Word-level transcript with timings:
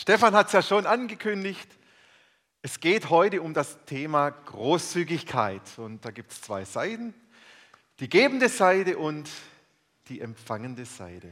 Stefan 0.00 0.32
hat 0.32 0.46
es 0.46 0.54
ja 0.54 0.62
schon 0.62 0.86
angekündigt. 0.86 1.68
Es 2.62 2.80
geht 2.80 3.10
heute 3.10 3.42
um 3.42 3.52
das 3.52 3.84
Thema 3.84 4.30
Großzügigkeit. 4.30 5.60
Und 5.76 6.02
da 6.06 6.10
gibt 6.10 6.32
es 6.32 6.40
zwei 6.40 6.64
Seiten. 6.64 7.12
Die 7.98 8.08
gebende 8.08 8.48
Seite 8.48 8.96
und 8.96 9.28
die 10.08 10.22
empfangende 10.22 10.86
Seite. 10.86 11.30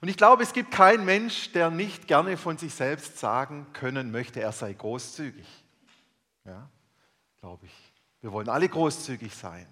Und 0.00 0.08
ich 0.08 0.16
glaube, 0.16 0.42
es 0.42 0.52
gibt 0.52 0.72
keinen 0.72 1.04
Mensch, 1.04 1.52
der 1.52 1.70
nicht 1.70 2.08
gerne 2.08 2.36
von 2.36 2.58
sich 2.58 2.74
selbst 2.74 3.18
sagen 3.18 3.68
können 3.74 4.10
möchte, 4.10 4.40
er 4.40 4.50
sei 4.50 4.72
großzügig. 4.72 5.46
Ja, 6.44 6.68
glaube 7.38 7.66
ich. 7.66 7.92
Wir 8.22 8.32
wollen 8.32 8.48
alle 8.48 8.68
großzügig 8.68 9.32
sein. 9.36 9.68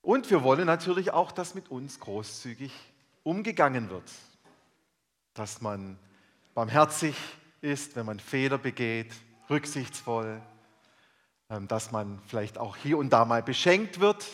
Und 0.00 0.30
wir 0.30 0.42
wollen 0.42 0.64
natürlich 0.64 1.10
auch, 1.10 1.30
dass 1.30 1.54
mit 1.54 1.70
uns 1.70 2.00
großzügig 2.00 2.72
umgegangen 3.22 3.90
wird. 3.90 4.10
Dass 5.34 5.60
man 5.60 5.98
barmherzig 6.54 7.16
ist, 7.60 7.96
wenn 7.96 8.06
man 8.06 8.20
Fehler 8.20 8.58
begeht, 8.58 9.12
rücksichtsvoll, 9.48 10.40
ähm, 11.50 11.68
dass 11.68 11.92
man 11.92 12.20
vielleicht 12.26 12.58
auch 12.58 12.76
hier 12.76 12.98
und 12.98 13.10
da 13.10 13.24
mal 13.24 13.42
beschenkt 13.42 14.00
wird. 14.00 14.26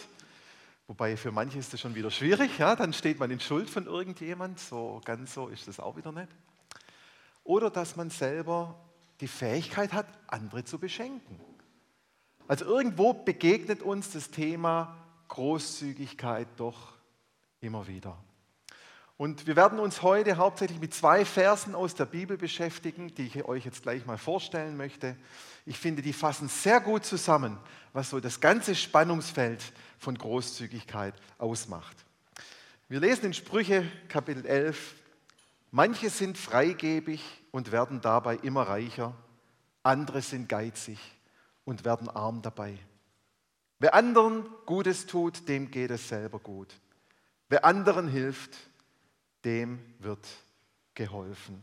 Wobei 0.87 1.17
für 1.17 1.31
manche 1.31 1.59
ist 1.59 1.73
das 1.73 1.81
schon 1.81 1.95
wieder 1.95 2.11
schwierig, 2.11 2.59
ja? 2.59 2.75
dann 2.75 2.93
steht 2.93 3.19
man 3.19 3.31
in 3.31 3.41
Schuld 3.41 3.69
von 3.69 3.87
irgendjemand, 3.87 4.59
so 4.59 5.01
ganz 5.05 5.35
so 5.35 5.49
ist 5.49 5.69
das 5.69 5.81
auch 5.81 5.97
wieder 5.97 6.13
nicht. 6.13 6.29
Oder 7.45 7.71
dass 7.71 7.97
man 7.97 8.11
selber 8.11 8.75
die 9.21 9.29
Fähigkeit 9.29 9.93
hat, 9.93 10.07
andere 10.27 10.65
zu 10.65 10.79
beschenken. 10.79 11.39
Also 12.47 12.65
irgendwo 12.65 13.13
begegnet 13.13 13.83
uns 13.83 14.13
das 14.13 14.31
Thema 14.31 14.97
Großzügigkeit 15.29 16.49
doch 16.57 16.95
immer 17.61 17.87
wieder. 17.87 18.17
Und 19.19 19.49
wir 19.49 19.57
werden 19.57 19.81
uns 19.81 20.03
heute 20.03 20.37
hauptsächlich 20.37 20.79
mit 20.79 20.95
zwei 20.95 21.25
Versen 21.25 21.75
aus 21.75 21.97
der 21.97 22.07
Bibel 22.07 22.37
beschäftigen, 22.39 23.13
die 23.17 23.27
ich 23.27 23.45
euch 23.47 23.65
jetzt 23.65 23.83
gleich 23.83 24.07
mal 24.07 24.17
vorstellen 24.17 24.77
möchte. 24.77 25.17
Ich 25.67 25.77
finde, 25.77 26.03
die 26.03 26.13
fassen 26.13 26.49
sehr 26.49 26.81
gut 26.81 27.05
zusammen, 27.05 27.59
was 27.93 28.11
so 28.11 28.21
das 28.21 28.39
ganze 28.39 28.77
Spannungsfeld 28.77 29.73
von 29.99 30.17
Großzügigkeit 30.17 31.15
ausmacht. 31.37 31.97
Wir 32.89 33.01
lesen 33.01 33.27
in 33.27 33.35
Sprüche 33.35 33.91
Kapitel 34.09 34.47
11, 34.47 34.95
manche 35.73 36.11
sind 36.11 36.39
freigebig 36.39 37.21
und 37.51 37.73
werden 37.73 38.01
dabei 38.01 38.37
immer 38.37 38.69
reicher, 38.69 39.17
andere 39.83 40.23
sind 40.23 40.49
geizig 40.49 41.01
und 41.65 41.85
werden 41.85 42.09
arm 42.09 42.41
dabei. 42.41 42.79
Wer 43.81 43.95
anderen 43.95 44.47
Gutes 44.65 45.07
tut, 45.07 45.49
dem 45.49 45.73
geht 45.73 45.91
es 45.91 46.09
selber 46.09 46.39
gut. 46.39 46.73
Wer 47.49 47.65
anderen 47.65 48.07
hilft, 48.07 48.68
dem 49.45 49.79
wird 49.99 50.27
geholfen. 50.95 51.63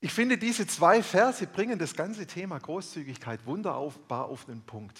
Ich 0.00 0.12
finde, 0.12 0.36
diese 0.36 0.66
zwei 0.66 1.00
Verse 1.00 1.46
bringen 1.46 1.78
das 1.78 1.94
ganze 1.94 2.26
Thema 2.26 2.58
Großzügigkeit 2.58 3.46
wunderbar 3.46 4.26
auf 4.26 4.46
den 4.46 4.60
Punkt. 4.62 4.98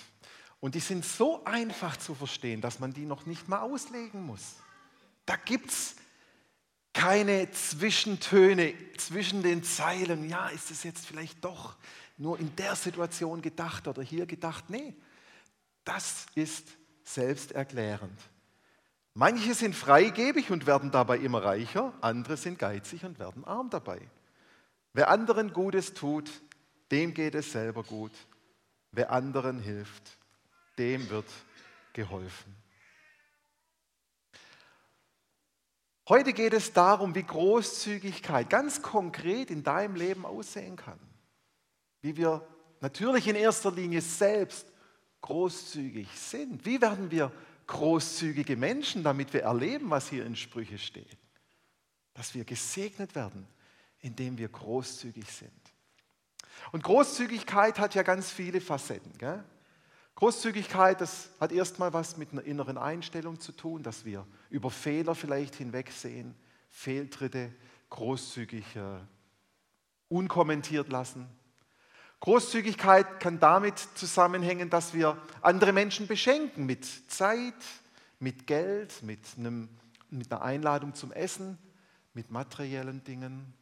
Und 0.61 0.77
die 0.77 0.81
sind 0.81 1.05
so 1.05 1.45
einfach 1.45 1.97
zu 1.97 2.15
verstehen, 2.15 2.61
dass 2.61 2.79
man 2.79 2.93
die 2.93 3.05
noch 3.05 3.27
nicht 3.27 3.49
mal 3.49 3.63
auslegen 3.63 4.23
muss. 4.23 4.55
Da 5.27 5.35
gibt 5.35 5.71
es 5.71 5.97
keine 6.93 7.51
Zwischentöne 7.51 8.75
zwischen 8.97 9.43
den 9.43 9.65
Zeilen. 9.65 10.29
Ja, 10.29 10.49
ist 10.51 10.71
es 10.71 10.85
jetzt 10.85 11.05
vielleicht 11.05 11.45
doch 11.45 11.75
nur 12.17 12.39
in 12.39 12.55
der 12.55 12.77
Situation 12.77 13.43
gedacht 13.43 13.89
oder 13.89 14.03
hier 14.03 14.25
gedacht? 14.25 14.71
Nee, 14.71 14.95
das 15.85 16.27
ist 16.37 16.69
selbsterklärend. 17.03 18.21
Manche 19.15 19.55
sind 19.55 19.75
freigebig 19.75 20.51
und 20.51 20.67
werden 20.67 20.91
dabei 20.91 21.19
immer 21.19 21.45
reicher, 21.45 21.93
andere 22.01 22.37
sind 22.37 22.59
geizig 22.59 23.05
und 23.05 23.19
werden 23.19 23.45
arm 23.45 23.69
dabei. 23.69 24.01
Wer 24.95 25.09
anderen 25.11 25.53
Gutes 25.53 25.93
tut, 25.93 26.31
dem 26.91 27.13
geht 27.13 27.35
es 27.35 27.53
selber 27.53 27.83
gut. 27.83 28.13
Wer 28.91 29.11
anderen 29.11 29.59
hilft, 29.59 30.19
dem 30.79 31.09
wird 31.11 31.29
geholfen. 31.93 32.57
Heute 36.09 36.33
geht 36.33 36.53
es 36.53 36.73
darum, 36.73 37.15
wie 37.15 37.23
Großzügigkeit 37.23 38.51
ganz 38.51 38.83
konkret 38.83 39.51
in 39.51 39.63
deinem 39.63 39.95
Leben 39.95 40.27
aussehen 40.27 40.77
kann. 40.77 40.99
Wie 42.01 42.17
wir 42.17 42.47
natürlich 42.81 43.29
in 43.29 43.37
erster 43.37 43.71
Linie 43.71 44.01
selbst 44.01 44.67
großzügig 45.21 46.09
sind. 46.19 46.67
Wie 46.67 46.81
werden 46.81 47.11
wir 47.11 47.31
großzügige 47.73 48.55
Menschen, 48.55 49.03
damit 49.03 49.33
wir 49.33 49.45
erleben, 49.45 49.89
was 49.89 50.11
hier 50.11 50.27
in 50.27 50.37
Sprüche 50.37 50.77
steht. 50.77 51.17
Dass 52.13 52.35
wir 52.35 52.45
gesegnet 52.45 53.15
werden, 53.15 53.49
indem 54.01 54.37
wir 54.37 54.49
großzügig 54.49 55.27
sind. 55.33 55.51
Und 56.71 56.83
Großzügigkeit 56.85 57.79
hat 57.79 57.95
ja 57.95 58.03
ganz 58.03 58.31
viele 58.31 58.61
Facetten. 58.61 59.17
Gell? 59.17 59.43
Großzügigkeit, 60.17 61.01
das 61.01 61.31
hat 61.41 61.51
erstmal 61.51 61.95
was 61.95 62.19
mit 62.19 62.33
einer 62.33 62.45
inneren 62.45 62.77
Einstellung 62.77 63.41
zu 63.41 63.53
tun, 63.53 63.83
dass 63.83 64.05
wir 64.05 64.27
über 64.51 64.71
Fehler 64.71 65.15
vielleicht 65.15 65.55
hinwegsehen, 65.55 66.35
Fehltritte 66.69 67.55
großzügig 67.89 68.77
äh, 68.77 68.99
unkommentiert 70.09 70.91
lassen. 70.91 71.27
Großzügigkeit 72.23 73.19
kann 73.19 73.41
damit 73.41 73.81
zusammenhängen, 73.97 74.71
dass 74.71 74.95
wir 74.95 75.21
andere 75.41 75.73
Menschen 75.73 76.07
beschenken 76.07 76.67
mit 76.67 76.85
Zeit, 77.11 77.53
mit 78.21 78.47
Geld, 78.47 79.03
mit, 79.03 79.19
einem, 79.37 79.69
mit 80.09 80.31
einer 80.31 80.41
Einladung 80.41 80.95
zum 80.95 81.11
Essen, 81.11 81.59
mit 82.15 82.31
materiellen 82.31 83.03
Dingen. 83.03 83.53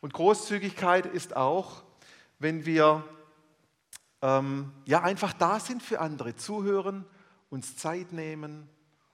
Und 0.00 0.12
Großzügigkeit 0.12 1.06
ist 1.06 1.34
auch, 1.34 1.82
wenn 2.38 2.66
wir 2.66 3.02
ähm, 4.22 4.70
ja 4.84 5.02
einfach 5.02 5.32
da 5.32 5.58
sind 5.58 5.82
für 5.82 6.00
andere, 6.00 6.36
zuhören, 6.36 7.04
uns 7.50 7.76
Zeit 7.76 8.12
nehmen, 8.12 8.68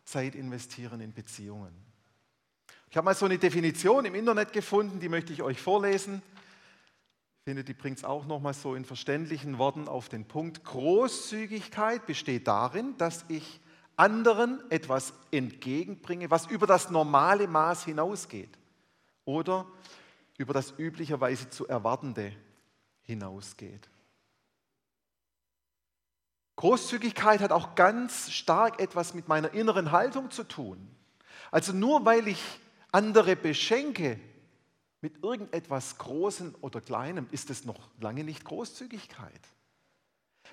Zeit 0.05 0.35
investieren 0.35 1.01
in 1.01 1.15
Beziehungen. 1.15 1.73
Ich 2.91 2.99
habe 2.99 3.07
mal 3.07 3.15
so 3.15 3.25
eine 3.25 3.39
Definition 3.39 4.05
im 4.05 4.15
Internet 4.15 4.53
gefunden, 4.53 5.01
die 5.01 5.09
möchte 5.09 5.33
ich 5.33 5.41
euch 5.43 5.59
vorlesen. 5.59 6.21
Ich 7.43 7.51
finde, 7.51 7.65
die 7.65 7.75
bringt 7.75 7.99
es 7.99 8.05
auch 8.05 8.25
nochmal 8.25 8.55
so 8.55 8.77
in 8.77 8.85
verständlichen 8.85 9.59
Worten 9.59 9.89
auf 9.89 10.09
den 10.09 10.25
Punkt. 10.29 10.63
Großzügigkeit 10.63 12.07
besteht 12.07 12.47
darin, 12.47 12.97
dass 12.99 13.25
ich 13.27 13.59
anderen 13.97 14.63
etwas 14.71 15.13
entgegenbringe, 15.33 16.31
was 16.31 16.47
über 16.47 16.69
das 16.69 16.91
normale 16.91 17.49
Maß 17.49 17.85
hinausgeht 17.85 18.57
oder 19.25 19.67
über 20.39 20.55
das 20.55 20.79
üblicherweise 20.79 21.51
zu 21.51 21.67
erwartende 21.67 22.33
hinausgeht. 23.03 23.89
Großzügigkeit 26.55 27.41
hat 27.41 27.51
auch 27.51 27.75
ganz 27.75 28.31
stark 28.31 28.79
etwas 28.79 29.15
mit 29.15 29.27
meiner 29.27 29.53
inneren 29.53 29.91
Haltung 29.91 30.31
zu 30.31 30.45
tun. 30.45 30.95
Also 31.51 31.73
nur 31.73 32.05
weil 32.05 32.29
ich 32.29 32.41
andere 32.93 33.35
beschenke, 33.35 34.21
mit 35.03 35.23
irgendetwas 35.23 35.99
Großem 35.99 36.55
oder 36.61 36.81
Kleinem 36.81 37.27
ist 37.33 37.51
es 37.51 37.65
noch 37.65 37.91
lange 38.01 38.25
nicht 38.25 38.45
Großzügigkeit. 38.45 39.41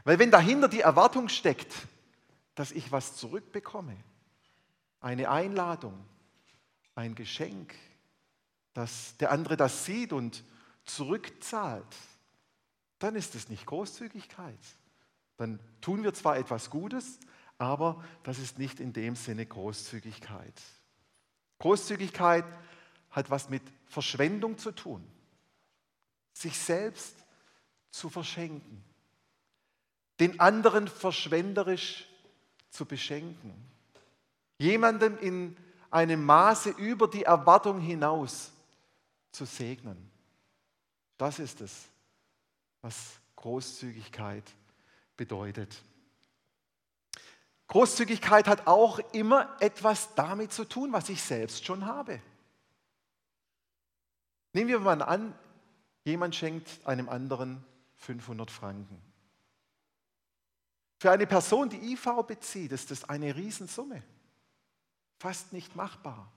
Weil 0.04 0.20
wenn 0.20 0.32
dahinter 0.32 0.68
die 0.68 0.82
Erwartung 0.82 1.30
steckt, 1.30 1.72
dass 2.56 2.72
ich 2.72 2.92
was 2.92 3.16
zurückbekomme, 3.16 3.96
eine 5.00 5.30
Einladung, 5.30 5.94
ein 6.96 7.16
Geschenk, 7.16 7.76
dass 8.74 9.16
der 9.18 9.32
andere 9.32 9.56
das 9.56 9.86
sieht 9.86 10.12
und 10.12 10.44
zurückzahlt, 10.84 11.96
dann 12.98 13.16
ist 13.16 13.36
es 13.36 13.50
nicht 13.50 13.66
Großzügigkeit. 13.66 14.60
Dann 15.38 15.60
tun 15.80 16.04
wir 16.04 16.14
zwar 16.14 16.38
etwas 16.38 16.70
Gutes, 16.70 17.20
aber 17.60 18.04
das 18.24 18.40
ist 18.40 18.58
nicht 18.58 18.80
in 18.80 18.94
dem 18.94 19.16
Sinne 19.16 19.46
Großzügigkeit. 19.46 20.60
Großzügigkeit 21.60 22.46
hat 23.20 23.30
was 23.30 23.50
mit 23.50 23.62
Verschwendung 23.86 24.58
zu 24.58 24.72
tun. 24.72 25.06
Sich 26.34 26.58
selbst 26.58 27.16
zu 27.92 28.10
verschenken. 28.10 28.84
Den 30.20 30.40
anderen 30.40 30.88
verschwenderisch 30.88 32.08
zu 32.70 32.86
beschenken. 32.86 33.54
Jemandem 34.58 35.18
in 35.20 35.58
einem 35.92 36.24
Maße 36.26 36.72
über 36.72 37.08
die 37.08 37.24
Erwartung 37.24 37.80
hinaus 37.80 38.52
zu 39.32 39.46
segnen. 39.46 40.10
Das 41.18 41.40
ist 41.40 41.62
es, 41.62 41.86
was 42.82 42.96
Großzügigkeit 43.36 44.44
bedeutet. 45.18 45.82
Großzügigkeit 47.68 48.48
hat 48.48 48.68
auch 48.68 49.00
immer 49.14 49.56
etwas 49.60 50.16
damit 50.16 50.52
zu 50.52 50.66
tun, 50.66 50.92
was 50.92 51.10
ich 51.10 51.22
selbst 51.22 51.66
schon 51.66 51.86
habe. 51.86 52.22
Nehmen 54.54 54.70
wir 54.70 54.80
mal 54.80 55.02
an, 55.02 55.34
jemand 56.04 56.36
schenkt 56.36 56.86
einem 56.86 57.10
anderen 57.10 57.64
500 57.98 58.50
Franken. 58.50 59.02
Für 60.98 61.12
eine 61.12 61.28
Person, 61.28 61.70
die 61.70 61.94
IV 61.94 62.24
bezieht, 62.28 62.72
ist 62.72 62.92
das 62.92 63.08
eine 63.08 63.36
Riesensumme. 63.36 64.04
Fast 65.18 65.54
nicht 65.54 65.76
machbar. 65.76 66.32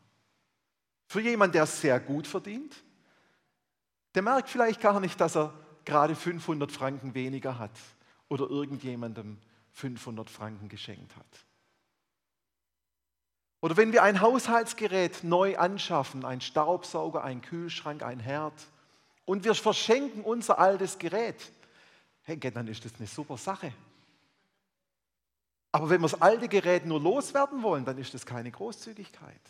Für 1.07 1.21
jemanden, 1.21 1.55
der 1.55 1.67
sehr 1.67 1.99
gut 2.01 2.27
verdient, 2.27 2.75
der 4.15 4.23
merkt 4.23 4.51
vielleicht 4.51 4.81
gar 4.81 5.01
nicht, 5.01 5.21
dass 5.21 5.37
er 5.37 5.53
gerade 5.85 6.15
500 6.15 6.71
Franken 6.71 7.15
weniger 7.15 7.59
hat 7.59 7.77
oder 8.29 8.49
irgendjemandem 8.49 9.39
500 9.73 10.31
Franken 10.31 10.69
geschenkt 10.69 11.17
hat. 11.17 11.47
Oder 13.63 13.77
wenn 13.77 13.93
wir 13.93 14.03
ein 14.03 14.21
Haushaltsgerät 14.21 15.23
neu 15.23 15.57
anschaffen, 15.57 16.25
ein 16.25 16.41
Staubsauger, 16.41 17.23
ein 17.23 17.41
Kühlschrank, 17.41 18.03
ein 18.03 18.21
Herd, 18.21 18.53
und 19.25 19.45
wir 19.45 19.55
verschenken 19.55 20.25
unser 20.25 20.59
altes 20.59 20.99
Gerät, 20.99 21.41
hey, 22.25 22.39
dann 22.39 22.67
ist 22.67 22.85
das 22.85 22.93
eine 22.99 23.07
super 23.07 23.37
Sache. 23.39 23.73
Aber 25.71 25.89
wenn 25.89 26.01
wir 26.01 26.09
das 26.09 26.21
alte 26.21 26.49
Gerät 26.49 26.85
nur 26.85 27.01
loswerden 27.01 27.63
wollen, 27.63 27.85
dann 27.85 27.97
ist 27.99 28.13
das 28.13 28.27
keine 28.27 28.51
Großzügigkeit, 28.51 29.41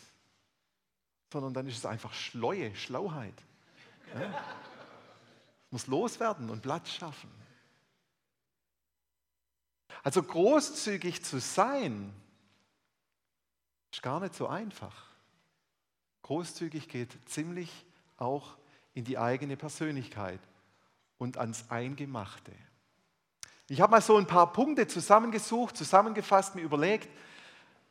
sondern 1.31 1.55
dann 1.55 1.67
ist 1.67 1.79
es 1.79 1.85
einfach 1.85 2.13
Schleue, 2.13 2.73
Schlauheit. 2.75 3.33
Ja? 4.13 4.31
muss 5.71 5.87
loswerden 5.87 6.51
und 6.51 6.61
Platz 6.61 6.91
schaffen. 6.91 7.31
Also 10.03 10.21
großzügig 10.21 11.25
zu 11.25 11.39
sein, 11.39 12.13
ist 13.93 14.01
gar 14.01 14.19
nicht 14.19 14.33
so 14.33 14.47
einfach. 14.47 15.05
Großzügig 16.23 16.89
geht 16.89 17.15
ziemlich 17.29 17.85
auch 18.17 18.57
in 18.93 19.03
die 19.03 19.17
eigene 19.17 19.55
Persönlichkeit 19.55 20.39
und 21.19 21.37
ans 21.37 21.69
Eingemachte. 21.69 22.51
Ich 23.69 23.81
habe 23.81 23.91
mal 23.91 24.01
so 24.01 24.17
ein 24.17 24.25
paar 24.25 24.51
Punkte 24.51 24.87
zusammengesucht, 24.87 25.77
zusammengefasst, 25.77 26.55
mir 26.55 26.61
überlegt, 26.61 27.07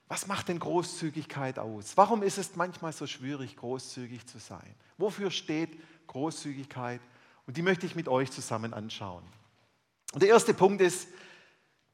was 0.08 0.26
macht 0.26 0.49
denn 0.49 0.58
Großzügigkeit 0.58 1.58
aus? 1.58 1.96
Warum 1.96 2.22
ist 2.22 2.37
es 2.37 2.56
manchmal 2.56 2.93
so 2.93 3.06
schwierig, 3.06 3.56
großzügig 3.56 4.26
zu 4.26 4.38
sein? 4.38 4.75
Wofür 4.98 5.31
steht 5.31 5.70
Großzügigkeit? 6.08 7.00
Und 7.46 7.56
die 7.56 7.62
möchte 7.62 7.87
ich 7.87 7.94
mit 7.94 8.08
euch 8.08 8.31
zusammen 8.31 8.75
anschauen. 8.75 9.25
Und 10.12 10.22
der 10.22 10.31
erste 10.31 10.52
Punkt 10.52 10.82
ist, 10.82 11.08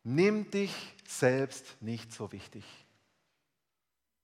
nimm 0.02 0.50
dich 0.50 0.72
selbst 1.06 1.80
nicht 1.80 2.12
so 2.12 2.32
wichtig. 2.32 2.64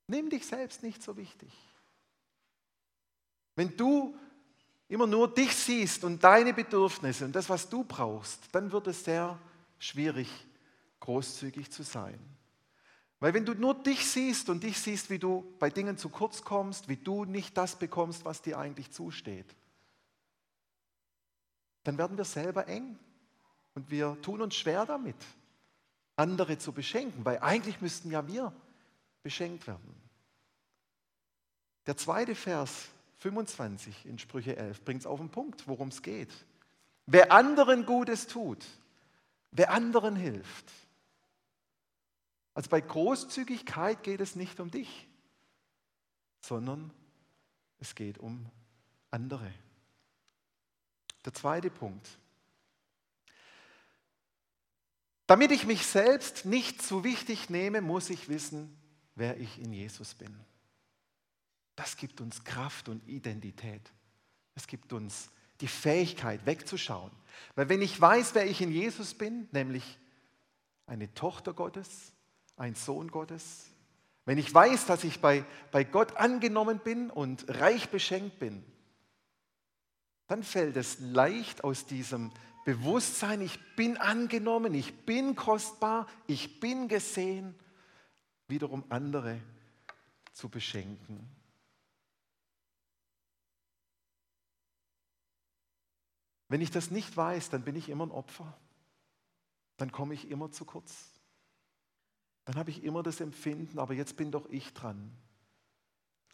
Nimm 0.07 0.29
dich 0.29 0.47
selbst 0.47 0.83
nicht 0.83 1.03
so 1.03 1.17
wichtig. 1.17 1.53
Wenn 3.57 3.77
du 3.77 4.17
immer 4.89 5.07
nur 5.07 5.33
dich 5.33 5.55
siehst 5.55 6.05
und 6.05 6.23
deine 6.23 6.53
Bedürfnisse 6.53 7.25
und 7.25 7.35
das, 7.35 7.49
was 7.49 7.69
du 7.69 7.85
brauchst, 7.85 8.41
dann 8.53 8.71
wird 8.73 8.87
es 8.89 9.05
sehr 9.05 9.39
schwierig, 9.79 10.29
großzügig 11.01 11.71
zu 11.71 11.83
sein. 11.83 12.19
Weil 13.21 13.33
wenn 13.33 13.47
du 13.47 13.55
nur 13.55 13.75
dich 13.75 14.07
siehst 14.07 14.51
und 14.51 14.63
dich 14.63 14.79
siehst, 14.79 15.09
wie 15.09 15.19
du 15.19 15.55
bei 15.59 15.71
Dingen 15.71 15.97
zu 15.97 16.11
kurz 16.11 16.43
kommst, 16.43 16.89
wie 16.89 16.97
du 16.97 17.25
nicht 17.25 17.57
das 17.57 17.79
bekommst, 17.79 18.25
was 18.25 18.43
dir 18.43 18.59
eigentlich 18.59 18.91
zusteht, 18.91 19.47
dann 21.85 21.97
werden 21.97 22.17
wir 22.17 22.25
selber 22.25 22.67
eng 22.69 22.99
und 23.75 23.91
wir 23.91 24.21
tun 24.21 24.43
uns 24.43 24.55
schwer 24.55 24.85
damit, 24.85 25.17
andere 26.17 26.59
zu 26.59 26.73
beschenken, 26.73 27.25
weil 27.25 27.39
eigentlich 27.39 27.81
müssten 27.81 28.11
ja 28.11 28.27
wir 28.27 28.53
beschenkt 29.25 29.67
werden. 29.67 29.93
Der 31.87 31.97
zweite 31.97 32.37
Vers 32.37 32.89
25 33.19 34.07
in 34.07 34.19
Sprüche 34.19 34.57
11 34.57 34.85
bringt 34.85 35.01
es 35.01 35.07
auf 35.07 35.19
den 35.19 35.31
Punkt, 35.31 35.67
worum 35.67 35.89
es 35.89 36.03
geht. 36.03 36.31
Wer 37.07 37.33
anderen 37.33 37.85
Gutes 37.85 38.27
tut, 38.27 38.65
wer 39.51 39.71
anderen 39.71 40.15
hilft. 40.15 40.71
Also 42.55 42.71
bei 42.71 42.81
Großzügigkeit 42.81 44.03
geht 44.03 44.21
es 44.21 44.37
nicht 44.37 44.61
um 44.61 44.71
dich, 44.71 45.09
sondern 46.41 46.93
es 47.81 47.95
geht 47.95 48.19
um 48.19 48.47
andere. 49.11 49.53
Der 51.25 51.35
zweite 51.35 51.71
Punkt. 51.71 52.07
Damit 55.27 55.51
ich 55.51 55.67
mich 55.67 55.87
selbst 55.87 56.45
nicht 56.45 56.83
zu 56.83 57.03
wichtig 57.03 57.49
nehme, 57.49 57.81
muss 57.81 58.11
ich 58.11 58.29
wissen, 58.29 58.77
wer 59.15 59.39
ich 59.39 59.59
in 59.59 59.73
Jesus 59.73 60.15
bin. 60.15 60.35
Das 61.77 61.97
gibt 61.97 62.21
uns 62.21 62.45
Kraft 62.45 62.89
und 62.89 63.07
Identität. 63.09 63.93
Es 64.55 64.67
gibt 64.67 64.93
uns 64.93 65.31
die 65.61 65.69
Fähigkeit, 65.69 66.47
wegzuschauen. 66.47 67.11
Weil 67.55 67.69
wenn 67.69 67.83
ich 67.83 68.01
weiß, 68.01 68.35
wer 68.35 68.47
ich 68.47 68.61
in 68.61 68.71
Jesus 68.71 69.15
bin, 69.15 69.49
nämlich 69.53 69.99
eine 70.87 71.13
Tochter 71.15 71.53
Gottes, 71.53 72.13
ein 72.57 72.75
Sohn 72.75 73.11
Gottes, 73.11 73.71
wenn 74.25 74.39
ich 74.39 74.53
weiß, 74.53 74.87
dass 74.87 75.05
ich 75.05 75.21
bei, 75.21 75.45
bei 75.71 75.85
Gott 75.85 76.17
angenommen 76.17 76.79
bin 76.79 77.11
und 77.11 77.45
reich 77.49 77.91
beschenkt 77.91 78.39
bin, 78.39 78.65
dann 80.27 80.43
fällt 80.43 80.77
es 80.77 80.99
leicht 81.01 81.65
aus 81.65 81.85
diesem 81.87 82.33
Bewusstsein, 82.65 83.43
ich 83.43 83.59
bin 83.77 83.99
angenommen, 83.99 84.73
ich 84.73 85.05
bin 85.05 85.37
kostbar, 85.37 86.07
ich 86.27 86.61
bin 86.61 86.89
gesehen, 86.89 87.55
wiederum 88.49 88.85
andere 88.89 89.41
zu 90.33 90.49
beschenken. 90.49 91.29
Wenn 96.49 96.61
ich 96.61 96.71
das 96.71 96.91
nicht 96.91 97.17
weiß, 97.17 97.51
dann 97.51 97.65
bin 97.65 97.75
ich 97.75 97.89
immer 97.89 98.07
ein 98.07 98.11
Opfer. 98.11 98.57
Dann 99.77 99.91
komme 99.91 100.15
ich 100.15 100.31
immer 100.31 100.51
zu 100.53 100.65
kurz. 100.65 101.11
Dann 102.45 102.57
habe 102.57 102.71
ich 102.71 102.85
immer 102.85 103.03
das 103.03 103.21
Empfinden, 103.21 103.79
aber 103.79 103.95
jetzt 103.95 104.17
bin 104.17 104.31
doch 104.31 104.49
ich 104.51 104.73
dran. 104.75 105.11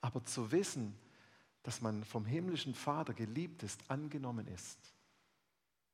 Aber 0.00 0.24
zu 0.24 0.50
wissen, 0.50 0.98
dass 1.62 1.80
man 1.80 2.04
vom 2.04 2.24
himmlischen 2.24 2.74
Vater 2.74 3.14
geliebt 3.14 3.62
ist, 3.62 3.90
angenommen 3.90 4.46
ist, 4.48 4.78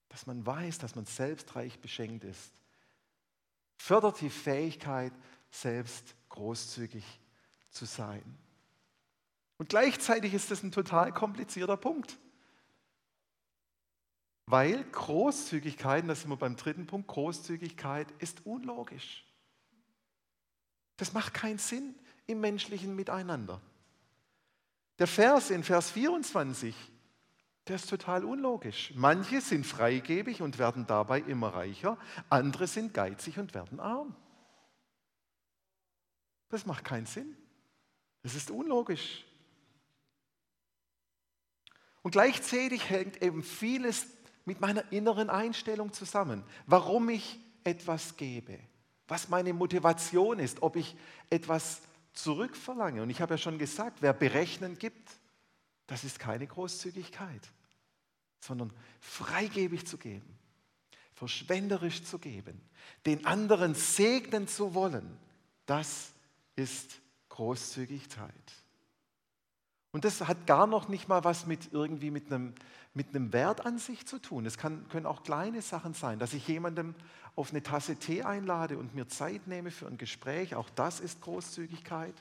dass 0.09 0.27
man 0.27 0.47
weiß, 0.47 0.79
dass 0.79 0.95
man 0.95 1.05
selbstreich 1.05 1.81
beschenkt 1.81 2.25
ist, 2.25 2.53
fördert 3.77 4.21
die 4.21 4.31
Fähigkeit, 4.31 5.13
selbst 5.51 6.15
großzügig 6.29 7.05
zu 7.71 7.85
sein. 7.85 8.39
Und 9.59 9.69
gleichzeitig 9.71 10.35
ist 10.35 10.51
das 10.51 10.63
ein 10.63 10.73
total 10.73 11.13
komplizierter 11.13 11.77
Punkt. 11.77 12.19
Weil 14.47 14.85
Großzügigkeit, 14.85 16.03
und 16.03 16.09
das 16.09 16.21
sind 16.21 16.31
wir 16.31 16.37
beim 16.37 16.57
dritten 16.57 16.87
Punkt, 16.87 17.09
Großzügigkeit 17.09 18.07
ist 18.19 18.47
unlogisch. 18.47 19.25
Das 20.99 21.13
macht 21.13 21.35
keinen 21.35 21.59
Sinn 21.59 21.95
im 22.27 22.41
menschlichen 22.41 22.95
Miteinander. 22.95 23.61
Der 24.99 25.07
Vers 25.07 25.51
in 25.51 25.63
Vers 25.63 25.91
24, 25.91 26.75
der 27.67 27.77
ist 27.77 27.91
total 27.91 28.25
unlogisch. 28.25 28.93
Manche 28.95 29.41
sind 29.41 29.67
freigebig 29.67 30.41
und 30.41 30.59
werden 30.59 30.87
dabei 30.87 31.21
immer 31.21 31.49
reicher, 31.49 31.99
andere 32.31 32.67
sind 32.67 32.95
geizig 32.95 33.39
und 33.39 33.53
werden 33.53 33.81
arm. 33.81 34.15
Das 36.49 36.67
macht 36.67 36.85
keinen 36.85 37.07
Sinn. 37.07 37.37
Das 38.23 38.35
ist 38.35 38.51
unlogisch. 38.51 39.25
Und 42.03 42.13
gleichzeitig 42.13 42.89
hängt 42.89 43.23
eben 43.23 43.43
vieles 43.43 44.07
mit 44.45 44.61
meiner 44.61 44.93
inneren 44.93 45.29
Einstellung 45.29 45.93
zusammen, 45.93 46.45
warum 46.67 47.09
ich 47.09 47.41
etwas 47.65 48.17
gebe, 48.17 48.59
was 49.09 49.29
meine 49.29 49.53
Motivation 49.53 50.39
ist, 50.39 50.63
ob 50.63 50.77
ich 50.77 50.97
etwas 51.31 51.83
zurückverlange. 52.13 53.03
Und 53.03 53.11
ich 53.11 53.21
habe 53.21 53.35
ja 53.35 53.39
schon 53.39 53.59
gesagt, 53.59 54.03
wer 54.03 54.13
berechnen 54.13 54.79
gibt, 54.79 55.11
das 55.87 56.05
ist 56.05 56.19
keine 56.19 56.47
Großzügigkeit, 56.47 57.43
sondern 58.41 58.73
freigebig 59.01 59.87
zu 59.87 59.99
geben, 59.99 60.39
verschwenderisch 61.15 62.05
zu 62.05 62.19
geben, 62.19 62.61
den 63.05 63.27
anderen 63.27 63.75
segnen 63.75 64.49
zu 64.49 64.75
wollen, 64.75 65.19
das 65.67 66.13
ist 66.57 67.01
Großzügigkeit. 67.29 68.33
Und 69.93 70.05
das 70.05 70.21
hat 70.21 70.47
gar 70.47 70.67
noch 70.67 70.89
nicht 70.89 71.09
mal 71.09 71.25
was 71.25 71.47
mit 71.47 71.73
irgendwie 71.73 72.11
mit 72.11 72.31
einem, 72.31 72.55
mit 72.93 73.09
einem 73.11 73.33
Wert 73.33 73.65
an 73.65 73.79
sich 73.79 74.07
zu 74.07 74.19
tun. 74.19 74.45
Es 74.45 74.59
kann, 74.59 74.87
können 74.89 75.07
auch 75.07 75.23
kleine 75.23 75.63
Sachen 75.63 75.95
sein, 75.95 76.19
dass 76.19 76.35
ich 76.35 76.47
jemandem 76.49 76.95
auf 77.35 77.51
eine 77.51 77.63
Tasse 77.63 77.97
Tee 77.97 78.23
einlade 78.23 78.77
und 78.79 78.95
mir 78.95 79.09
Zeit 79.09 79.47
nehme 79.47 79.71
für 79.71 79.87
ein 79.87 79.97
Gespräch. 79.97 80.55
Auch 80.55 80.69
das 80.71 81.01
ist 81.01 81.21
Großzügigkeit. 81.21 82.15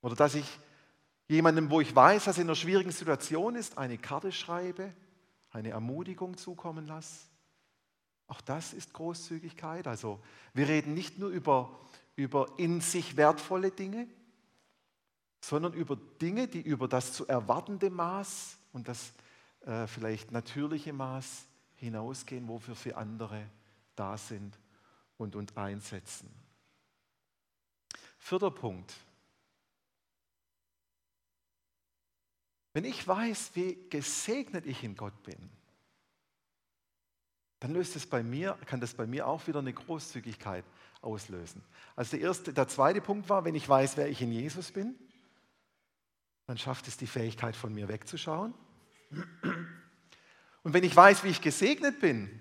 Oder 0.00 0.14
dass 0.14 0.34
ich 0.34 0.58
jemandem, 1.28 1.70
wo 1.70 1.80
ich 1.80 1.94
weiß, 1.94 2.24
dass 2.24 2.38
er 2.38 2.42
in 2.42 2.48
einer 2.48 2.56
schwierigen 2.56 2.92
Situation 2.92 3.56
ist, 3.56 3.78
eine 3.78 3.98
Karte 3.98 4.32
schreibe, 4.32 4.92
eine 5.50 5.70
Ermutigung 5.70 6.36
zukommen 6.36 6.86
lasse. 6.86 7.26
Auch 8.26 8.40
das 8.40 8.72
ist 8.72 8.92
Großzügigkeit. 8.92 9.86
Also 9.86 10.20
wir 10.52 10.68
reden 10.68 10.94
nicht 10.94 11.18
nur 11.18 11.30
über, 11.30 11.78
über 12.16 12.58
in 12.58 12.80
sich 12.80 13.16
wertvolle 13.16 13.70
Dinge, 13.70 14.08
sondern 15.40 15.72
über 15.72 15.96
Dinge, 16.20 16.48
die 16.48 16.62
über 16.62 16.88
das 16.88 17.12
zu 17.12 17.26
erwartende 17.26 17.90
Maß 17.90 18.56
und 18.72 18.88
das 18.88 19.12
äh, 19.66 19.86
vielleicht 19.86 20.30
natürliche 20.30 20.92
Maß 20.92 21.44
hinausgehen, 21.76 22.48
wofür 22.48 22.74
für 22.74 22.96
andere 22.96 23.46
da 23.96 24.16
sind 24.16 24.58
und 25.18 25.36
uns 25.36 25.56
einsetzen. 25.56 26.30
Vierter 28.18 28.50
Punkt. 28.50 28.94
Wenn 32.72 32.84
ich 32.84 33.06
weiß, 33.06 33.52
wie 33.54 33.78
gesegnet 33.88 34.66
ich 34.66 34.82
in 34.82 34.96
Gott 34.96 35.22
bin, 35.22 35.50
dann 37.64 37.72
löst 37.72 37.96
es 37.96 38.04
bei 38.04 38.22
mir, 38.22 38.58
kann 38.66 38.82
das 38.82 38.92
bei 38.92 39.06
mir 39.06 39.26
auch 39.26 39.46
wieder 39.46 39.60
eine 39.60 39.72
Großzügigkeit 39.72 40.66
auslösen. 41.00 41.64
Also 41.96 42.18
der, 42.18 42.26
erste, 42.26 42.52
der 42.52 42.68
zweite 42.68 43.00
Punkt 43.00 43.30
war, 43.30 43.46
wenn 43.46 43.54
ich 43.54 43.66
weiß, 43.66 43.96
wer 43.96 44.06
ich 44.06 44.20
in 44.20 44.32
Jesus 44.32 44.70
bin, 44.70 44.94
dann 46.46 46.58
schafft 46.58 46.88
es 46.88 46.98
die 46.98 47.06
Fähigkeit 47.06 47.56
von 47.56 47.72
mir 47.72 47.88
wegzuschauen. 47.88 48.52
Und 50.62 50.74
wenn 50.74 50.84
ich 50.84 50.94
weiß, 50.94 51.24
wie 51.24 51.28
ich 51.28 51.40
gesegnet 51.40 52.00
bin, 52.00 52.38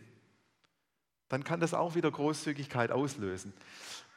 dann 1.29 1.45
kann 1.45 1.61
das 1.61 1.73
auch 1.73 1.95
wieder 1.95 2.11
Großzügigkeit 2.11 2.91
auslösen. 2.91 3.53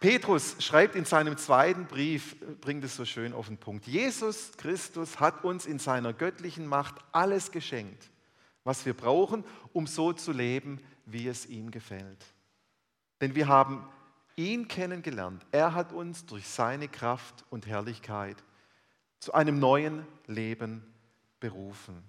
Petrus 0.00 0.56
schreibt 0.58 0.96
in 0.96 1.04
seinem 1.04 1.36
zweiten 1.36 1.86
Brief, 1.86 2.34
bringt 2.60 2.82
es 2.82 2.96
so 2.96 3.04
schön 3.04 3.32
auf 3.32 3.46
den 3.46 3.58
Punkt. 3.58 3.86
Jesus 3.86 4.56
Christus 4.56 5.20
hat 5.20 5.44
uns 5.44 5.66
in 5.66 5.78
seiner 5.78 6.12
göttlichen 6.12 6.66
Macht 6.66 6.96
alles 7.12 7.52
geschenkt, 7.52 8.10
was 8.64 8.84
wir 8.84 8.94
brauchen, 8.94 9.44
um 9.72 9.86
so 9.86 10.12
zu 10.12 10.32
leben, 10.32 10.80
wie 11.06 11.28
es 11.28 11.46
ihm 11.46 11.70
gefällt. 11.70 12.24
Denn 13.20 13.34
wir 13.34 13.48
haben 13.48 13.88
ihn 14.36 14.68
kennengelernt. 14.68 15.46
Er 15.50 15.74
hat 15.74 15.92
uns 15.92 16.26
durch 16.26 16.46
seine 16.46 16.88
Kraft 16.88 17.44
und 17.48 17.66
Herrlichkeit 17.66 18.36
zu 19.18 19.32
einem 19.32 19.58
neuen 19.58 20.06
Leben 20.26 20.82
berufen. 21.40 22.02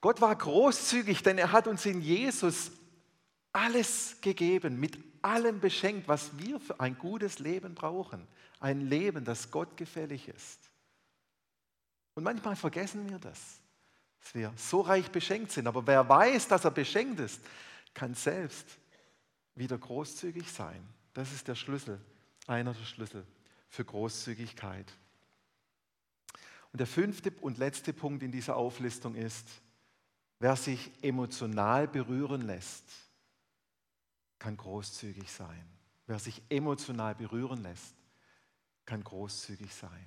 Gott 0.00 0.20
war 0.20 0.34
großzügig, 0.34 1.22
denn 1.22 1.38
er 1.38 1.52
hat 1.52 1.66
uns 1.66 1.84
in 1.86 2.00
Jesus 2.00 2.70
alles 3.52 4.20
gegeben, 4.20 4.78
mit 4.78 4.98
allem 5.22 5.60
beschenkt, 5.60 6.06
was 6.06 6.38
wir 6.38 6.60
für 6.60 6.78
ein 6.78 6.96
gutes 6.96 7.38
Leben 7.38 7.74
brauchen. 7.74 8.26
Ein 8.60 8.80
Leben, 8.80 9.24
das 9.24 9.50
Gott 9.50 9.76
gefällig 9.76 10.28
ist. 10.28 10.70
Und 12.14 12.24
manchmal 12.24 12.56
vergessen 12.56 13.08
wir 13.08 13.18
das, 13.18 13.57
dass 14.20 14.34
wir 14.34 14.52
so 14.56 14.80
reich 14.80 15.10
beschenkt 15.10 15.52
sind. 15.52 15.66
Aber 15.66 15.86
wer 15.86 16.08
weiß, 16.08 16.48
dass 16.48 16.64
er 16.64 16.70
beschenkt 16.70 17.20
ist, 17.20 17.40
kann 17.94 18.14
selbst 18.14 18.66
wieder 19.54 19.78
großzügig 19.78 20.50
sein. 20.50 20.86
Das 21.14 21.32
ist 21.32 21.48
der 21.48 21.54
Schlüssel, 21.54 22.00
einer 22.46 22.74
der 22.74 22.84
Schlüssel 22.84 23.26
für 23.68 23.84
Großzügigkeit. 23.84 24.92
Und 26.72 26.80
der 26.80 26.86
fünfte 26.86 27.32
und 27.40 27.58
letzte 27.58 27.92
Punkt 27.92 28.22
in 28.22 28.30
dieser 28.30 28.56
Auflistung 28.56 29.14
ist, 29.14 29.46
wer 30.38 30.56
sich 30.56 30.90
emotional 31.02 31.88
berühren 31.88 32.42
lässt, 32.42 32.84
kann 34.38 34.56
großzügig 34.56 35.30
sein. 35.30 35.64
Wer 36.06 36.18
sich 36.18 36.42
emotional 36.48 37.14
berühren 37.14 37.62
lässt, 37.62 37.94
kann 38.86 39.02
großzügig 39.02 39.74
sein. 39.74 40.06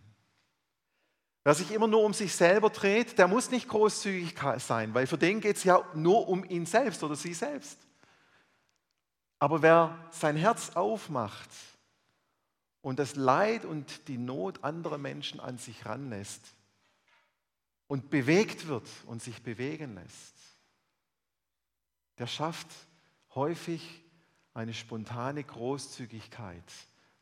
Wer 1.43 1.55
sich 1.55 1.71
immer 1.71 1.87
nur 1.87 2.03
um 2.03 2.13
sich 2.13 2.35
selber 2.35 2.69
dreht, 2.69 3.17
der 3.17 3.27
muss 3.27 3.49
nicht 3.49 3.67
großzügig 3.67 4.35
sein, 4.57 4.93
weil 4.93 5.07
für 5.07 5.17
den 5.17 5.41
geht 5.41 5.57
es 5.57 5.63
ja 5.63 5.83
nur 5.95 6.27
um 6.27 6.43
ihn 6.43 6.65
selbst 6.65 7.03
oder 7.03 7.15
sie 7.15 7.33
selbst. 7.33 7.79
Aber 9.39 9.63
wer 9.63 10.07
sein 10.11 10.35
Herz 10.35 10.71
aufmacht 10.75 11.49
und 12.81 12.99
das 12.99 13.15
Leid 13.15 13.65
und 13.65 14.07
die 14.07 14.19
Not 14.19 14.63
anderer 14.63 14.99
Menschen 14.99 15.39
an 15.39 15.57
sich 15.57 15.83
ranlässt 15.87 16.43
und 17.87 18.11
bewegt 18.11 18.67
wird 18.67 18.87
und 19.07 19.23
sich 19.23 19.41
bewegen 19.41 19.95
lässt, 19.95 20.35
der 22.19 22.27
schafft 22.27 22.67
häufig 23.33 24.03
eine 24.53 24.75
spontane 24.75 25.43
Großzügigkeit, 25.43 26.63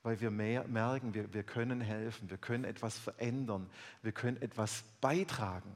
weil 0.03 0.19
wir 0.21 0.31
mehr 0.31 0.67
merken, 0.67 1.13
wir, 1.13 1.33
wir 1.33 1.43
können 1.43 1.81
helfen, 1.81 2.29
wir 2.29 2.37
können 2.37 2.63
etwas 2.63 2.97
verändern, 2.97 3.69
wir 4.01 4.11
können 4.11 4.41
etwas 4.41 4.83
beitragen, 5.01 5.75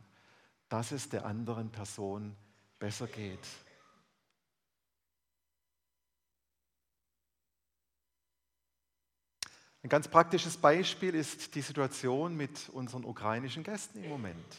dass 0.69 0.91
es 0.91 1.09
der 1.09 1.25
anderen 1.25 1.71
Person 1.71 2.35
besser 2.79 3.07
geht. 3.07 3.47
Ein 9.83 9.89
ganz 9.89 10.07
praktisches 10.07 10.55
Beispiel 10.55 11.13
ist 11.13 11.55
die 11.55 11.61
Situation 11.61 12.37
mit 12.37 12.69
unseren 12.69 13.03
ukrainischen 13.03 13.63
Gästen 13.63 14.01
im 14.01 14.09
Moment. 14.09 14.55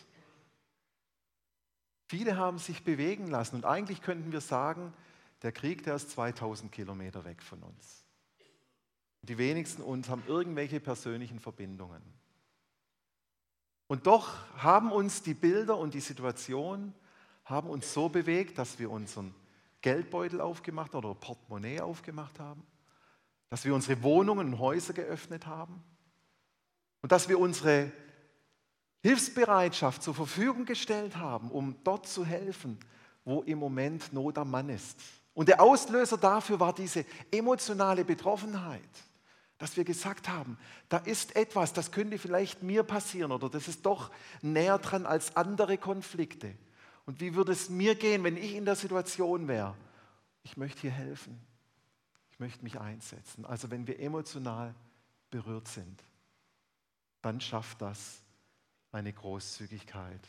Viele 2.08 2.36
haben 2.36 2.58
sich 2.58 2.84
bewegen 2.84 3.28
lassen 3.28 3.56
und 3.56 3.64
eigentlich 3.64 4.02
könnten 4.02 4.32
wir 4.32 4.42
sagen, 4.42 4.92
der 5.40 5.52
Krieg, 5.52 5.82
der 5.82 5.94
ist 5.94 6.10
2000 6.10 6.70
Kilometer 6.70 7.24
weg 7.24 7.42
von 7.42 7.62
uns. 7.62 8.03
Die 9.26 9.38
wenigsten 9.38 9.82
uns 9.82 10.08
haben 10.08 10.22
irgendwelche 10.26 10.80
persönlichen 10.80 11.40
Verbindungen. 11.40 12.02
Und 13.86 14.06
doch 14.06 14.32
haben 14.56 14.92
uns 14.92 15.22
die 15.22 15.34
Bilder 15.34 15.76
und 15.78 15.94
die 15.94 16.00
Situation 16.00 16.94
haben 17.44 17.68
uns 17.68 17.92
so 17.92 18.08
bewegt, 18.08 18.58
dass 18.58 18.78
wir 18.78 18.90
unseren 18.90 19.34
Geldbeutel 19.82 20.40
aufgemacht 20.40 20.94
oder 20.94 21.14
Portemonnaie 21.14 21.80
aufgemacht 21.80 22.40
haben 22.40 22.66
dass 23.54 23.64
wir 23.64 23.72
unsere 23.72 24.02
Wohnungen 24.02 24.48
und 24.48 24.58
Häuser 24.58 24.92
geöffnet 24.94 25.46
haben 25.46 25.80
und 27.02 27.12
dass 27.12 27.28
wir 27.28 27.38
unsere 27.38 27.92
Hilfsbereitschaft 29.00 30.02
zur 30.02 30.12
Verfügung 30.12 30.64
gestellt 30.64 31.16
haben, 31.18 31.52
um 31.52 31.76
dort 31.84 32.08
zu 32.08 32.24
helfen, 32.24 32.80
wo 33.24 33.42
im 33.42 33.60
Moment 33.60 34.12
Not 34.12 34.38
am 34.38 34.50
Mann 34.50 34.70
ist. 34.70 34.98
Und 35.34 35.48
der 35.48 35.62
Auslöser 35.62 36.16
dafür 36.16 36.58
war 36.58 36.74
diese 36.74 37.06
emotionale 37.30 38.04
Betroffenheit, 38.04 38.80
dass 39.64 39.78
wir 39.78 39.84
gesagt 39.84 40.28
haben, 40.28 40.58
da 40.90 40.98
ist 40.98 41.36
etwas, 41.36 41.72
das 41.72 41.90
könnte 41.90 42.18
vielleicht 42.18 42.62
mir 42.62 42.82
passieren 42.82 43.32
oder 43.32 43.48
das 43.48 43.66
ist 43.66 43.86
doch 43.86 44.10
näher 44.42 44.76
dran 44.76 45.06
als 45.06 45.36
andere 45.36 45.78
Konflikte. 45.78 46.54
Und 47.06 47.18
wie 47.20 47.34
würde 47.34 47.52
es 47.52 47.70
mir 47.70 47.94
gehen, 47.94 48.24
wenn 48.24 48.36
ich 48.36 48.56
in 48.56 48.66
der 48.66 48.76
Situation 48.76 49.48
wäre? 49.48 49.74
Ich 50.42 50.58
möchte 50.58 50.82
hier 50.82 50.90
helfen. 50.90 51.40
Ich 52.30 52.38
möchte 52.40 52.62
mich 52.62 52.78
einsetzen. 52.78 53.46
Also 53.46 53.70
wenn 53.70 53.86
wir 53.86 53.98
emotional 54.00 54.74
berührt 55.30 55.68
sind, 55.68 56.04
dann 57.22 57.40
schafft 57.40 57.80
das 57.80 58.20
eine 58.92 59.14
Großzügigkeit. 59.14 60.28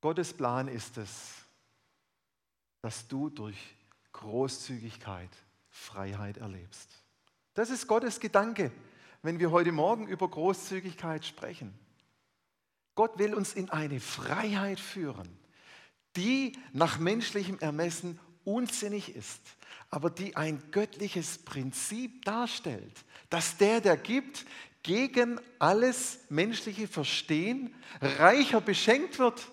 Gottes 0.00 0.34
Plan 0.34 0.66
ist 0.66 0.98
es, 0.98 1.45
dass 2.82 3.08
du 3.08 3.30
durch 3.30 3.56
Großzügigkeit 4.12 5.30
Freiheit 5.68 6.38
erlebst. 6.38 6.88
Das 7.54 7.70
ist 7.70 7.86
Gottes 7.86 8.20
Gedanke, 8.20 8.72
wenn 9.22 9.38
wir 9.38 9.50
heute 9.50 9.72
Morgen 9.72 10.06
über 10.06 10.28
Großzügigkeit 10.28 11.24
sprechen. 11.24 11.78
Gott 12.94 13.18
will 13.18 13.34
uns 13.34 13.52
in 13.52 13.70
eine 13.70 14.00
Freiheit 14.00 14.80
führen, 14.80 15.28
die 16.16 16.58
nach 16.72 16.98
menschlichem 16.98 17.58
Ermessen 17.58 18.18
unsinnig 18.44 19.14
ist, 19.14 19.40
aber 19.90 20.10
die 20.10 20.36
ein 20.36 20.62
göttliches 20.70 21.38
Prinzip 21.38 22.24
darstellt, 22.24 23.04
dass 23.28 23.56
der, 23.58 23.80
der 23.80 23.96
gibt, 23.96 24.46
gegen 24.82 25.40
alles 25.58 26.20
menschliche 26.28 26.86
Verstehen 26.86 27.74
reicher 28.00 28.60
beschenkt 28.60 29.18
wird, 29.18 29.46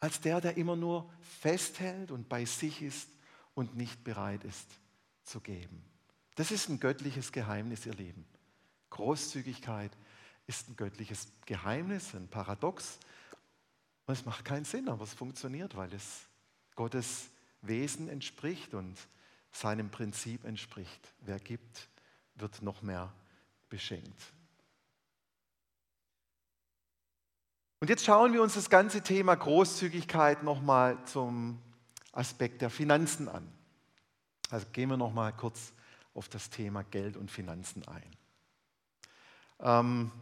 als 0.00 0.20
der, 0.20 0.40
der 0.40 0.56
immer 0.56 0.76
nur 0.76 1.10
festhält 1.40 2.10
und 2.10 2.28
bei 2.28 2.44
sich 2.44 2.82
ist 2.82 3.08
und 3.54 3.76
nicht 3.76 4.04
bereit 4.04 4.44
ist 4.44 4.68
zu 5.24 5.40
geben. 5.40 5.82
Das 6.36 6.50
ist 6.50 6.68
ein 6.68 6.78
göttliches 6.78 7.32
Geheimnis, 7.32 7.84
ihr 7.84 7.94
Lieben. 7.94 8.24
Großzügigkeit 8.90 9.90
ist 10.46 10.68
ein 10.68 10.76
göttliches 10.76 11.28
Geheimnis, 11.46 12.14
ein 12.14 12.28
Paradox. 12.28 12.98
Und 14.06 14.14
es 14.14 14.24
macht 14.24 14.44
keinen 14.44 14.64
Sinn, 14.64 14.88
aber 14.88 15.04
es 15.04 15.12
funktioniert, 15.12 15.76
weil 15.76 15.92
es 15.92 16.22
Gottes 16.76 17.28
Wesen 17.62 18.08
entspricht 18.08 18.72
und 18.74 18.96
seinem 19.50 19.90
Prinzip 19.90 20.44
entspricht. 20.44 21.12
Wer 21.20 21.40
gibt, 21.40 21.88
wird 22.36 22.62
noch 22.62 22.82
mehr 22.82 23.12
beschenkt. 23.68 24.32
Und 27.80 27.90
jetzt 27.90 28.04
schauen 28.04 28.32
wir 28.32 28.42
uns 28.42 28.54
das 28.54 28.70
ganze 28.70 29.02
Thema 29.02 29.34
Großzügigkeit 29.34 30.42
nochmal 30.42 30.98
zum 31.04 31.60
Aspekt 32.12 32.60
der 32.62 32.70
Finanzen 32.70 33.28
an. 33.28 33.46
Also 34.50 34.66
gehen 34.72 34.88
wir 34.88 34.96
nochmal 34.96 35.32
kurz 35.32 35.72
auf 36.14 36.28
das 36.28 36.50
Thema 36.50 36.82
Geld 36.82 37.16
und 37.16 37.30
Finanzen 37.30 37.86
ein. 37.86 38.10
Ähm, 39.60 40.12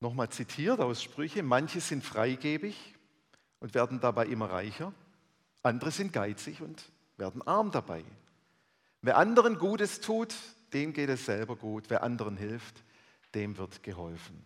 Nochmal 0.00 0.28
zitiert 0.28 0.80
aus 0.80 1.02
Sprüche, 1.02 1.42
manche 1.42 1.80
sind 1.80 2.04
freigebig 2.04 2.94
und 3.58 3.74
werden 3.74 4.00
dabei 4.00 4.26
immer 4.26 4.50
reicher, 4.50 4.92
andere 5.62 5.90
sind 5.90 6.12
geizig 6.12 6.62
und 6.62 6.84
werden 7.16 7.42
arm 7.42 7.72
dabei. 7.72 8.04
Wer 9.02 9.16
anderen 9.16 9.58
Gutes 9.58 10.00
tut, 10.00 10.34
dem 10.72 10.92
geht 10.92 11.08
es 11.08 11.24
selber 11.24 11.56
gut, 11.56 11.90
wer 11.90 12.04
anderen 12.04 12.36
hilft, 12.36 12.84
dem 13.34 13.56
wird 13.58 13.82
geholfen. 13.82 14.42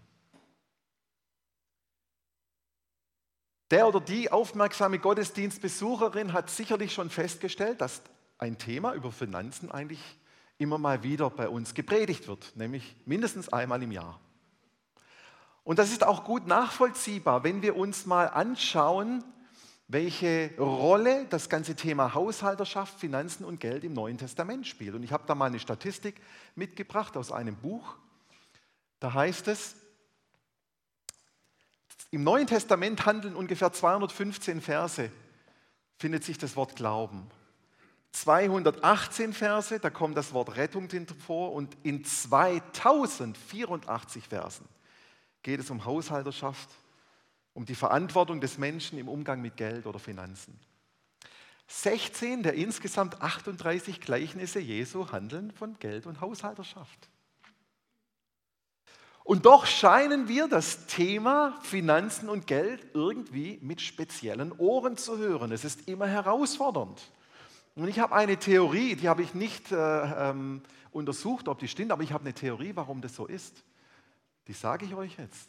Der 3.71 3.89
oder 3.89 4.01
die 4.01 4.31
aufmerksame 4.31 4.99
Gottesdienstbesucherin 4.99 6.35
hat 6.35 6.51
sicherlich 6.51 6.93
schon 6.93 7.09
festgestellt, 7.09 7.81
dass 7.81 8.03
ein 8.37 8.59
Thema 8.59 8.93
über 8.93 9.11
Finanzen 9.11 9.71
eigentlich 9.71 10.03
immer 10.59 10.77
mal 10.77 11.03
wieder 11.03 11.31
bei 11.31 11.49
uns 11.49 11.73
gepredigt 11.73 12.29
wird, 12.29 12.53
nämlich 12.55 12.97
mindestens 13.07 13.49
einmal 13.51 13.83
im 13.83 13.93
Jahr. 13.93 14.21
Und 15.65 15.79
das 15.79 15.91
ist 15.91 16.05
auch 16.05 16.25
gut 16.25 16.47
nachvollziehbar, 16.47 17.45
wenn 17.45 17.63
wir 17.63 17.77
uns 17.77 18.05
mal 18.05 18.27
anschauen, 18.27 19.25
welche 19.89 20.51
Rolle 20.59 21.27
das 21.31 21.49
ganze 21.49 21.77
Thema 21.77 22.15
Haushalterschaft, 22.15 22.99
Finanzen 22.99 23.45
und 23.45 23.61
Geld 23.61 23.85
im 23.85 23.93
Neuen 23.93 24.19
Testament 24.19 24.67
spielt. 24.67 24.95
Und 24.95 25.03
ich 25.03 25.13
habe 25.13 25.25
da 25.27 25.35
mal 25.35 25.47
eine 25.47 25.61
Statistik 25.61 26.21
mitgebracht 26.55 27.17
aus 27.17 27.31
einem 27.31 27.57
Buch. 27.57 27.97
Da 29.03 29.13
heißt 29.13 29.49
es, 29.49 29.75
im 32.13 32.23
Neuen 32.23 32.47
Testament 32.47 33.05
handeln 33.05 33.35
ungefähr 33.35 33.73
215 33.73 34.61
Verse, 34.61 35.11
findet 35.99 36.23
sich 36.23 36.39
das 36.39 36.55
Wort 36.55 36.77
Glauben. 36.77 37.29
218 38.13 39.33
Verse, 39.33 39.81
da 39.81 39.91
kommt 39.91 40.17
das 40.17 40.33
Wort 40.35 40.55
Rettung 40.55 40.89
vor 41.19 41.53
und 41.53 41.77
in 41.83 42.05
2084 42.05 44.29
Versen 44.29 44.69
geht 45.43 45.59
es 45.59 45.71
um 45.71 45.85
Haushalterschaft, 45.85 46.69
um 47.55 47.67
die 47.67 47.75
Verantwortung 47.75 48.41
des 48.41 48.57
Menschen 48.57 49.01
im 49.01 49.09
Umgang 49.09 49.43
mit 49.43 49.57
Geld 49.57 49.87
oder 49.87 49.99
Finanzen. 49.99 50.61
16 51.67 52.45
der 52.45 52.55
insgesamt 52.55 53.21
38 53.21 54.01
Gleichnisse 54.01 54.61
Jesu 54.61 55.11
handeln 55.11 55.51
von 55.51 55.77
Geld 55.81 56.07
und 56.07 56.21
Haushalterschaft. 56.21 57.09
Und 59.33 59.47
doch 59.47 59.65
scheinen 59.65 60.29
wir 60.29 60.47
das 60.47 60.85
Thema 60.89 61.59
Finanzen 61.63 62.29
und 62.29 62.47
Geld 62.47 62.85
irgendwie 62.93 63.59
mit 63.63 63.81
speziellen 63.81 64.53
Ohren 64.53 64.99
zu 64.99 65.17
hören. 65.17 65.53
Es 65.53 65.65
ist 65.65 65.89
immer 65.89 66.07
herausfordernd. 66.07 67.11
Und 67.75 67.89
ich 67.89 67.99
habe 67.99 68.15
eine 68.15 68.37
Theorie, 68.37 68.95
die 68.95 69.09
habe 69.09 69.23
ich 69.23 69.33
nicht 69.33 69.73
äh, 69.73 69.77
ähm, 70.29 70.61
untersucht, 70.91 71.49
ob 71.49 71.61
die 71.61 71.69
stimmt, 71.69 71.93
aber 71.93 72.03
ich 72.03 72.13
habe 72.13 72.25
eine 72.25 72.35
Theorie, 72.35 72.73
warum 72.75 73.01
das 73.01 73.17
so 73.17 73.25
ist. 73.25 73.65
Die 74.49 74.53
sage 74.53 74.85
ich 74.85 74.95
euch 74.95 75.17
jetzt. 75.17 75.49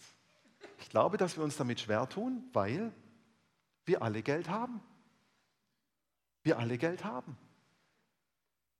Ich 0.79 0.87
glaube, 0.87 1.17
dass 1.17 1.35
wir 1.35 1.43
uns 1.43 1.57
damit 1.57 1.81
schwer 1.81 2.07
tun, 2.07 2.41
weil 2.53 2.89
wir 3.85 4.01
alle 4.01 4.21
Geld 4.23 4.47
haben. 4.47 4.79
Wir 6.43 6.57
alle 6.57 6.77
Geld 6.77 7.03
haben. 7.03 7.35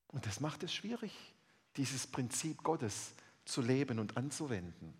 Und 0.08 0.26
das 0.26 0.40
macht 0.40 0.64
es 0.64 0.74
schwierig, 0.74 1.12
dieses 1.76 2.08
Prinzip 2.08 2.64
Gottes 2.64 3.12
zu 3.46 3.62
leben 3.62 4.00
und 4.00 4.18
anzuwenden. 4.18 4.94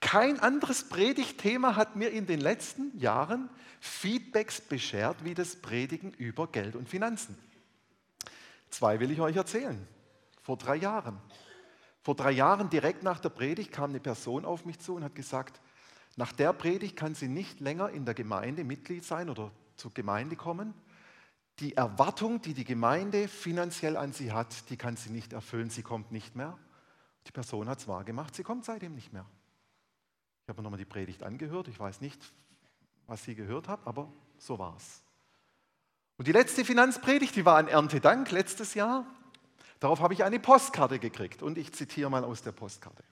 Kein 0.00 0.38
anderes 0.40 0.88
Predigtthema 0.88 1.74
hat 1.74 1.96
mir 1.96 2.10
in 2.10 2.26
den 2.26 2.40
letzten 2.40 2.96
Jahren 2.98 3.48
Feedbacks 3.80 4.60
beschert 4.60 5.24
wie 5.24 5.34
das 5.34 5.56
Predigen 5.56 6.12
über 6.12 6.46
Geld 6.48 6.76
und 6.76 6.88
Finanzen. 6.88 7.36
Zwei 8.70 9.00
will 9.00 9.10
ich 9.10 9.20
euch 9.20 9.36
erzählen. 9.36 9.86
Vor 10.42 10.58
drei 10.58 10.76
Jahren. 10.76 11.18
Vor 12.02 12.14
drei 12.14 12.30
Jahren, 12.30 12.70
direkt 12.70 13.02
nach 13.02 13.18
der 13.18 13.30
Predigt, 13.30 13.72
kam 13.72 13.90
eine 13.90 14.00
Person 14.00 14.44
auf 14.44 14.64
mich 14.64 14.78
zu 14.78 14.94
und 14.94 15.02
hat 15.02 15.14
gesagt, 15.14 15.60
nach 16.16 16.32
der 16.32 16.52
Predigt 16.52 16.96
kann 16.96 17.14
sie 17.14 17.28
nicht 17.28 17.60
länger 17.60 17.90
in 17.90 18.04
der 18.04 18.14
Gemeinde 18.14 18.64
Mitglied 18.64 19.04
sein 19.04 19.28
oder 19.28 19.50
zur 19.76 19.92
Gemeinde 19.92 20.36
kommen. 20.36 20.72
Die 21.58 21.76
Erwartung, 21.76 22.40
die 22.42 22.54
die 22.54 22.64
Gemeinde 22.64 23.28
finanziell 23.28 23.96
an 23.96 24.12
sie 24.12 24.32
hat, 24.32 24.70
die 24.70 24.76
kann 24.76 24.96
sie 24.96 25.10
nicht 25.10 25.32
erfüllen. 25.32 25.70
Sie 25.70 25.82
kommt 25.82 26.12
nicht 26.12 26.36
mehr. 26.36 26.58
Die 27.26 27.32
Person 27.32 27.68
hat 27.68 27.78
es 27.78 27.88
wahrgemacht, 27.88 28.34
sie 28.34 28.42
kommt 28.42 28.64
seitdem 28.64 28.94
nicht 28.94 29.12
mehr. 29.12 29.26
Ich 30.42 30.48
habe 30.48 30.60
mir 30.60 30.64
nochmal 30.64 30.78
die 30.78 30.84
Predigt 30.84 31.22
angehört. 31.22 31.66
Ich 31.68 31.78
weiß 31.78 32.00
nicht, 32.00 32.20
was 33.06 33.24
sie 33.24 33.34
gehört 33.34 33.68
hat, 33.68 33.80
aber 33.84 34.08
so 34.38 34.58
war 34.58 34.76
es. 34.76 35.02
Und 36.18 36.28
die 36.28 36.32
letzte 36.32 36.64
Finanzpredigt, 36.64 37.34
die 37.34 37.44
war 37.44 37.56
an 37.56 37.68
Erntedank 37.68 38.30
letztes 38.30 38.74
Jahr. 38.74 39.04
Darauf 39.80 40.00
habe 40.00 40.14
ich 40.14 40.24
eine 40.24 40.38
Postkarte 40.38 40.98
gekriegt 40.98 41.42
und 41.42 41.58
ich 41.58 41.72
zitiere 41.72 42.08
mal 42.08 42.24
aus 42.24 42.42
der 42.42 42.52
Postkarte. 42.52 43.02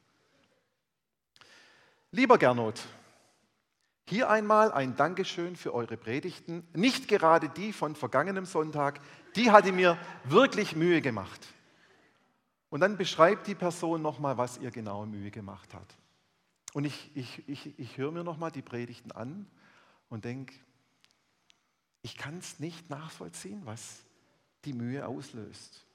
Lieber 2.13 2.39
Gernot, 2.39 2.81
hier 4.07 4.31
einmal 4.31 4.71
ein 4.71 4.97
Dankeschön 4.97 5.57
für 5.57 5.75
eure 5.75 5.97
Predigten. 5.97 6.67
Nicht 6.73 7.09
gerade 7.09 7.49
die 7.49 7.73
von 7.73 7.97
vergangenem 7.97 8.45
Sonntag, 8.45 9.01
die 9.35 9.51
hatte 9.51 9.73
mir 9.73 9.99
wirklich 10.25 10.77
Mühe 10.77 11.03
gemacht. 11.03 11.41
Und 12.75 12.81
dann 12.81 12.97
beschreibt 12.97 13.47
die 13.47 13.55
Person 13.55 14.03
nochmal, 14.03 14.37
was 14.37 14.59
ihr 14.59 14.73
genau 14.73 15.07
Mühe 15.07 15.31
gemacht 15.31 15.73
hat. 15.75 15.95
Und 16.73 16.85
ich, 16.85 17.09
ich, 17.15 17.49
ich, 17.49 17.79
ich 17.79 17.99
höre 17.99 18.11
mir 18.11 18.25
nochmal 18.25 18.51
die 18.51 18.63
Predigten 18.63 19.13
an 19.13 19.47
und 20.09 20.25
denke, 20.25 20.53
ich 22.03 22.17
kann 22.17 22.37
es 22.39 22.59
nicht 22.59 22.91
nachvollziehen, 22.91 23.63
was 23.65 24.01
die 24.65 24.73
Mühe 24.73 25.07
auslöst. 25.07 25.87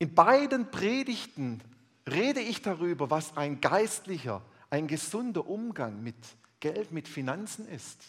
In 0.00 0.16
beiden 0.16 0.68
Predigten 0.72 1.62
rede 2.10 2.40
ich 2.40 2.60
darüber, 2.60 3.08
was 3.08 3.36
ein 3.36 3.60
geistlicher, 3.60 4.42
ein 4.68 4.88
gesunder 4.88 5.46
Umgang 5.46 6.02
mit 6.02 6.16
Geld, 6.58 6.90
mit 6.90 7.06
Finanzen 7.06 7.68
ist. 7.68 8.02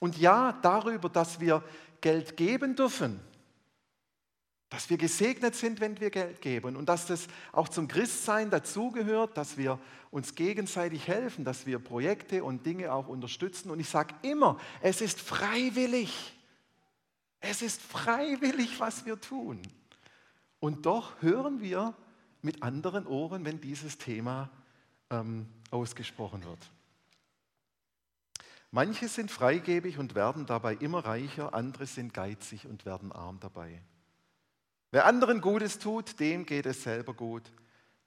Und 0.00 0.18
ja, 0.18 0.52
darüber, 0.60 1.08
dass 1.08 1.40
wir 1.40 1.64
Geld 2.02 2.36
geben 2.36 2.76
dürfen, 2.76 3.22
dass 4.70 4.90
wir 4.90 4.96
gesegnet 4.96 5.54
sind, 5.54 5.80
wenn 5.80 6.00
wir 6.00 6.10
Geld 6.10 6.40
geben 6.40 6.76
und 6.76 6.88
dass 6.88 7.06
das 7.06 7.28
auch 7.52 7.68
zum 7.68 7.86
Christsein 7.86 8.50
dazugehört, 8.50 9.36
dass 9.36 9.56
wir 9.56 9.78
uns 10.10 10.34
gegenseitig 10.34 11.06
helfen, 11.08 11.44
dass 11.44 11.66
wir 11.66 11.78
Projekte 11.78 12.44
und 12.44 12.66
Dinge 12.66 12.92
auch 12.92 13.08
unterstützen. 13.08 13.70
Und 13.70 13.80
ich 13.80 13.88
sage 13.88 14.14
immer, 14.22 14.58
es 14.80 15.00
ist 15.00 15.20
freiwillig. 15.20 16.34
Es 17.40 17.62
ist 17.62 17.82
freiwillig, 17.82 18.80
was 18.80 19.04
wir 19.06 19.20
tun. 19.20 19.60
Und 20.60 20.86
doch 20.86 21.20
hören 21.20 21.60
wir 21.60 21.94
mit 22.42 22.62
anderen 22.62 23.06
Ohren, 23.06 23.44
wenn 23.44 23.60
dieses 23.60 23.98
Thema 23.98 24.50
ähm, 25.10 25.46
ausgesprochen 25.70 26.44
wird. 26.44 26.70
Manche 28.70 29.08
sind 29.08 29.30
freigebig 29.30 29.98
und 29.98 30.14
werden 30.14 30.46
dabei 30.46 30.74
immer 30.74 31.04
reicher, 31.04 31.54
andere 31.54 31.86
sind 31.86 32.12
geizig 32.12 32.66
und 32.66 32.84
werden 32.84 33.12
arm 33.12 33.38
dabei. 33.40 33.80
Wer 34.94 35.06
anderen 35.06 35.40
Gutes 35.40 35.80
tut, 35.80 36.20
dem 36.20 36.46
geht 36.46 36.66
es 36.66 36.84
selber 36.84 37.14
gut. 37.14 37.42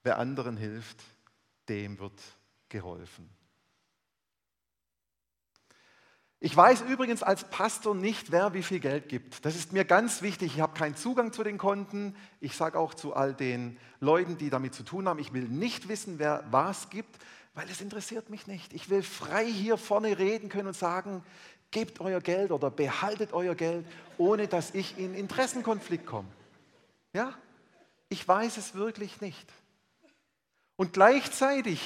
Wer 0.04 0.16
anderen 0.16 0.56
hilft, 0.56 0.96
dem 1.68 1.98
wird 1.98 2.18
geholfen. 2.70 3.28
Ich 6.40 6.56
weiß 6.56 6.80
übrigens 6.88 7.22
als 7.22 7.44
Pastor 7.50 7.94
nicht, 7.94 8.32
wer 8.32 8.54
wie 8.54 8.62
viel 8.62 8.80
Geld 8.80 9.10
gibt. 9.10 9.44
Das 9.44 9.54
ist 9.54 9.74
mir 9.74 9.84
ganz 9.84 10.22
wichtig. 10.22 10.54
Ich 10.54 10.60
habe 10.62 10.78
keinen 10.78 10.96
Zugang 10.96 11.30
zu 11.30 11.44
den 11.44 11.58
Konten. 11.58 12.16
Ich 12.40 12.56
sage 12.56 12.78
auch 12.78 12.94
zu 12.94 13.12
all 13.12 13.34
den 13.34 13.76
Leuten, 14.00 14.38
die 14.38 14.48
damit 14.48 14.72
zu 14.72 14.82
tun 14.82 15.08
haben, 15.08 15.18
ich 15.18 15.34
will 15.34 15.46
nicht 15.46 15.88
wissen, 15.88 16.18
wer 16.18 16.42
was 16.50 16.88
gibt, 16.88 17.18
weil 17.52 17.68
es 17.68 17.82
interessiert 17.82 18.30
mich 18.30 18.46
nicht. 18.46 18.72
Ich 18.72 18.88
will 18.88 19.02
frei 19.02 19.44
hier 19.44 19.76
vorne 19.76 20.18
reden 20.18 20.48
können 20.48 20.68
und 20.68 20.76
sagen, 20.76 21.22
gebt 21.70 22.00
euer 22.00 22.22
Geld 22.22 22.50
oder 22.50 22.70
behaltet 22.70 23.34
euer 23.34 23.54
Geld, 23.54 23.84
ohne 24.16 24.48
dass 24.48 24.74
ich 24.74 24.96
in 24.96 25.14
Interessenkonflikt 25.14 26.06
komme. 26.06 26.28
Ja, 27.18 27.34
ich 28.08 28.28
weiß 28.28 28.58
es 28.58 28.74
wirklich 28.74 29.20
nicht. 29.20 29.52
Und 30.76 30.92
gleichzeitig 30.92 31.80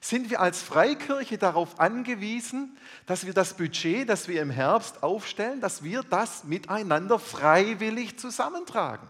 sind 0.00 0.30
wir 0.30 0.40
als 0.40 0.62
Freikirche 0.62 1.38
darauf 1.38 1.80
angewiesen, 1.80 2.78
dass 3.04 3.26
wir 3.26 3.34
das 3.34 3.56
Budget, 3.56 4.08
das 4.08 4.28
wir 4.28 4.40
im 4.40 4.50
Herbst 4.50 5.02
aufstellen, 5.02 5.60
dass 5.60 5.82
wir 5.82 6.04
das 6.04 6.44
miteinander 6.44 7.18
freiwillig 7.18 8.16
zusammentragen. 8.16 9.08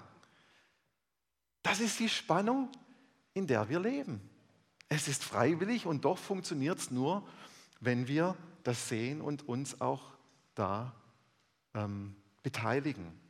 Das 1.63 1.81
ist 1.81 2.01
die 2.01 2.09
Spannung, 2.09 2.71
in 3.35 3.47
der 3.47 3.69
wir 3.69 3.79
leben. 3.79 4.23
Es 4.89 5.09
ist 5.09 5.23
freiwillig 5.25 5.85
und 5.85 6.07
doch 6.07 6.17
funktioniert 6.17 6.79
es 6.79 6.91
nur, 6.91 7.29
wenn 7.81 8.09
wir 8.09 8.35
das 8.63 8.89
sehen 8.89 9.21
und 9.21 9.47
uns 9.47 9.79
auch 9.83 10.15
da 10.55 10.95
ähm, 11.75 12.17
beteiligen. 12.43 13.26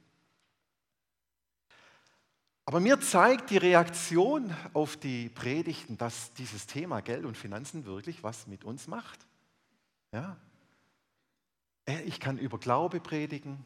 Aber 2.68 2.80
mir 2.80 3.00
zeigt 3.00 3.50
die 3.50 3.58
Reaktion 3.58 4.52
auf 4.72 4.96
die 4.96 5.28
Predigten, 5.28 5.96
dass 5.96 6.32
dieses 6.32 6.66
Thema 6.66 7.00
Geld 7.00 7.24
und 7.24 7.36
Finanzen 7.36 7.86
wirklich 7.86 8.24
was 8.24 8.48
mit 8.48 8.64
uns 8.64 8.88
macht. 8.88 9.24
Ja? 10.10 10.36
Äh, 11.88 12.02
ich 12.02 12.18
kann 12.18 12.38
über 12.38 12.58
Glaube 12.58 12.98
predigen, 12.98 13.64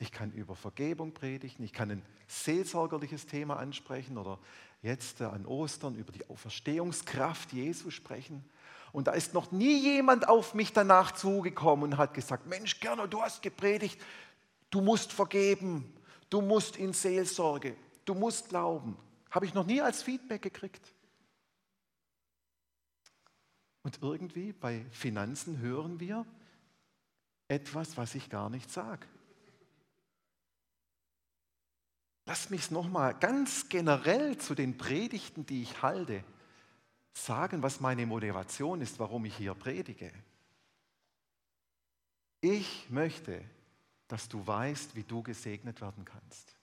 ich 0.00 0.12
kann 0.12 0.32
über 0.32 0.54
Vergebung 0.54 1.14
predigen, 1.14 1.64
ich 1.64 1.72
kann 1.72 1.90
ein 1.90 2.02
seelsorgerliches 2.28 3.24
Thema 3.24 3.56
ansprechen 3.56 4.18
oder 4.18 4.38
jetzt 4.82 5.22
äh, 5.22 5.24
an 5.24 5.46
Ostern 5.46 5.94
über 5.94 6.12
die 6.12 6.28
Auferstehungskraft 6.28 7.54
Jesu 7.54 7.90
sprechen. 7.90 8.44
Und 8.92 9.06
da 9.06 9.12
ist 9.12 9.32
noch 9.32 9.50
nie 9.50 9.80
jemand 9.80 10.28
auf 10.28 10.52
mich 10.52 10.74
danach 10.74 11.12
zugekommen 11.12 11.92
und 11.92 11.96
hat 11.96 12.12
gesagt, 12.12 12.46
Mensch, 12.46 12.80
Gerner, 12.80 13.08
du 13.08 13.22
hast 13.22 13.40
gepredigt, 13.40 13.98
du 14.68 14.82
musst 14.82 15.10
vergeben, 15.10 15.90
du 16.28 16.42
musst 16.42 16.76
in 16.76 16.92
Seelsorge 16.92 17.74
du 18.04 18.14
musst 18.14 18.48
glauben. 18.48 18.96
Habe 19.30 19.46
ich 19.46 19.54
noch 19.54 19.66
nie 19.66 19.80
als 19.80 20.02
Feedback 20.02 20.42
gekriegt. 20.42 20.94
Und 23.82 24.00
irgendwie 24.02 24.52
bei 24.52 24.84
Finanzen 24.90 25.58
hören 25.58 25.98
wir, 25.98 26.24
etwas, 27.48 27.96
was 27.96 28.14
ich 28.14 28.30
gar 28.30 28.48
nicht 28.48 28.70
sage. 28.70 29.06
Lass 32.24 32.50
mich 32.50 32.62
es 32.62 32.70
nochmal 32.70 33.14
ganz 33.18 33.68
generell 33.68 34.38
zu 34.38 34.54
den 34.54 34.78
Predigten, 34.78 35.44
die 35.44 35.62
ich 35.62 35.82
halte, 35.82 36.24
sagen, 37.12 37.62
was 37.62 37.80
meine 37.80 38.06
Motivation 38.06 38.80
ist, 38.80 38.98
warum 38.98 39.24
ich 39.24 39.36
hier 39.36 39.54
predige. 39.54 40.12
Ich 42.40 42.88
möchte, 42.90 43.42
dass 44.08 44.28
du 44.28 44.46
weißt, 44.46 44.94
wie 44.94 45.04
du 45.04 45.22
gesegnet 45.22 45.80
werden 45.80 46.04
kannst. 46.04 46.54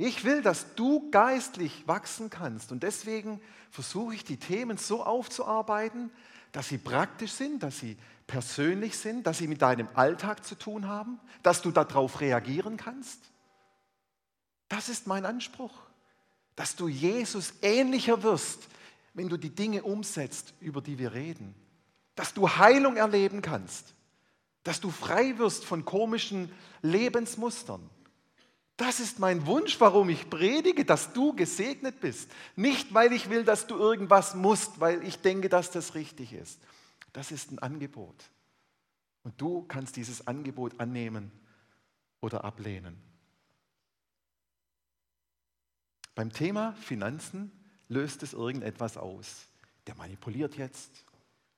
Ich 0.00 0.24
will, 0.24 0.42
dass 0.42 0.76
du 0.76 1.10
geistlich 1.10 1.86
wachsen 1.88 2.30
kannst 2.30 2.70
und 2.70 2.84
deswegen 2.84 3.40
versuche 3.70 4.14
ich 4.14 4.24
die 4.24 4.36
Themen 4.36 4.78
so 4.78 5.04
aufzuarbeiten, 5.04 6.10
dass 6.52 6.68
sie 6.68 6.78
praktisch 6.78 7.32
sind, 7.32 7.64
dass 7.64 7.80
sie 7.80 7.98
persönlich 8.28 8.96
sind, 8.96 9.26
dass 9.26 9.38
sie 9.38 9.48
mit 9.48 9.60
deinem 9.60 9.88
Alltag 9.94 10.44
zu 10.44 10.54
tun 10.54 10.86
haben, 10.86 11.18
dass 11.42 11.62
du 11.62 11.72
darauf 11.72 12.20
reagieren 12.20 12.76
kannst. 12.76 13.18
Das 14.68 14.88
ist 14.88 15.08
mein 15.08 15.26
Anspruch, 15.26 15.74
dass 16.54 16.76
du 16.76 16.86
Jesus 16.86 17.54
ähnlicher 17.60 18.22
wirst, 18.22 18.68
wenn 19.14 19.28
du 19.28 19.36
die 19.36 19.54
Dinge 19.54 19.82
umsetzt, 19.82 20.54
über 20.60 20.80
die 20.80 20.98
wir 20.98 21.12
reden. 21.12 21.56
Dass 22.14 22.34
du 22.34 22.48
Heilung 22.48 22.96
erleben 22.96 23.42
kannst, 23.42 23.94
dass 24.62 24.80
du 24.80 24.90
frei 24.90 25.38
wirst 25.38 25.64
von 25.64 25.84
komischen 25.84 26.52
Lebensmustern. 26.82 27.90
Das 28.78 29.00
ist 29.00 29.18
mein 29.18 29.44
Wunsch, 29.44 29.80
warum 29.80 30.08
ich 30.08 30.30
predige, 30.30 30.84
dass 30.84 31.12
du 31.12 31.34
gesegnet 31.34 32.00
bist. 32.00 32.30
Nicht, 32.54 32.94
weil 32.94 33.12
ich 33.12 33.28
will, 33.28 33.42
dass 33.44 33.66
du 33.66 33.76
irgendwas 33.76 34.36
musst, 34.36 34.78
weil 34.78 35.02
ich 35.02 35.20
denke, 35.20 35.48
dass 35.48 35.72
das 35.72 35.96
richtig 35.96 36.32
ist. 36.32 36.60
Das 37.12 37.32
ist 37.32 37.50
ein 37.50 37.58
Angebot. 37.58 38.14
Und 39.24 39.40
du 39.40 39.62
kannst 39.62 39.96
dieses 39.96 40.28
Angebot 40.28 40.78
annehmen 40.78 41.32
oder 42.20 42.44
ablehnen. 42.44 42.96
Beim 46.14 46.32
Thema 46.32 46.72
Finanzen 46.74 47.50
löst 47.88 48.22
es 48.22 48.32
irgendetwas 48.32 48.96
aus. 48.96 49.48
Der 49.88 49.96
manipuliert 49.96 50.56
jetzt. 50.56 51.04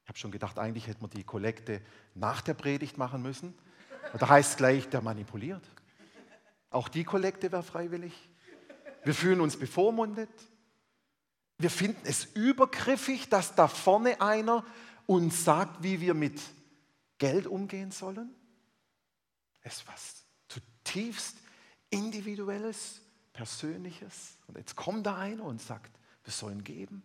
Ich 0.05 0.09
habe 0.09 0.19
schon 0.19 0.31
gedacht, 0.31 0.59
eigentlich 0.59 0.87
hätte 0.87 1.03
man 1.03 1.11
die 1.11 1.25
Kollekte 1.25 1.83
nach 2.15 2.41
der 2.41 2.55
Predigt 2.55 2.97
machen 2.97 3.21
müssen. 3.21 3.53
da 4.19 4.27
heißt 4.27 4.53
es 4.53 4.57
gleich, 4.57 4.89
der 4.89 5.03
manipuliert. 5.03 5.63
Auch 6.71 6.89
die 6.89 7.05
Kollekte 7.05 7.53
wäre 7.53 7.63
freiwillig. 7.63 8.13
Wir 9.05 9.15
fühlen 9.15 9.41
uns 9.41 9.57
bevormundet. 9.57 10.31
Wir 11.59 11.71
finden 11.71 12.01
es 12.05 12.25
übergriffig, 12.25 13.29
dass 13.29 13.55
da 13.55 13.69
vorne 13.69 14.21
einer 14.21 14.65
uns 15.07 15.45
sagt, 15.45 15.83
wie 15.83 16.01
wir 16.01 16.15
mit 16.15 16.41
Geld 17.19 17.47
umgehen 17.47 17.91
sollen. 17.91 18.35
Es 19.63 19.77
ist 19.77 19.89
was 19.89 20.25
zutiefst 20.49 21.37
Individuelles 21.91 23.03
Persönliches. 23.33 24.39
Und 24.47 24.57
jetzt 24.57 24.77
kommt 24.77 25.07
da 25.07 25.17
einer 25.17 25.45
und 25.45 25.61
sagt, 25.61 25.91
wir 26.25 26.33
sollen 26.33 26.65
geben. 26.65 27.03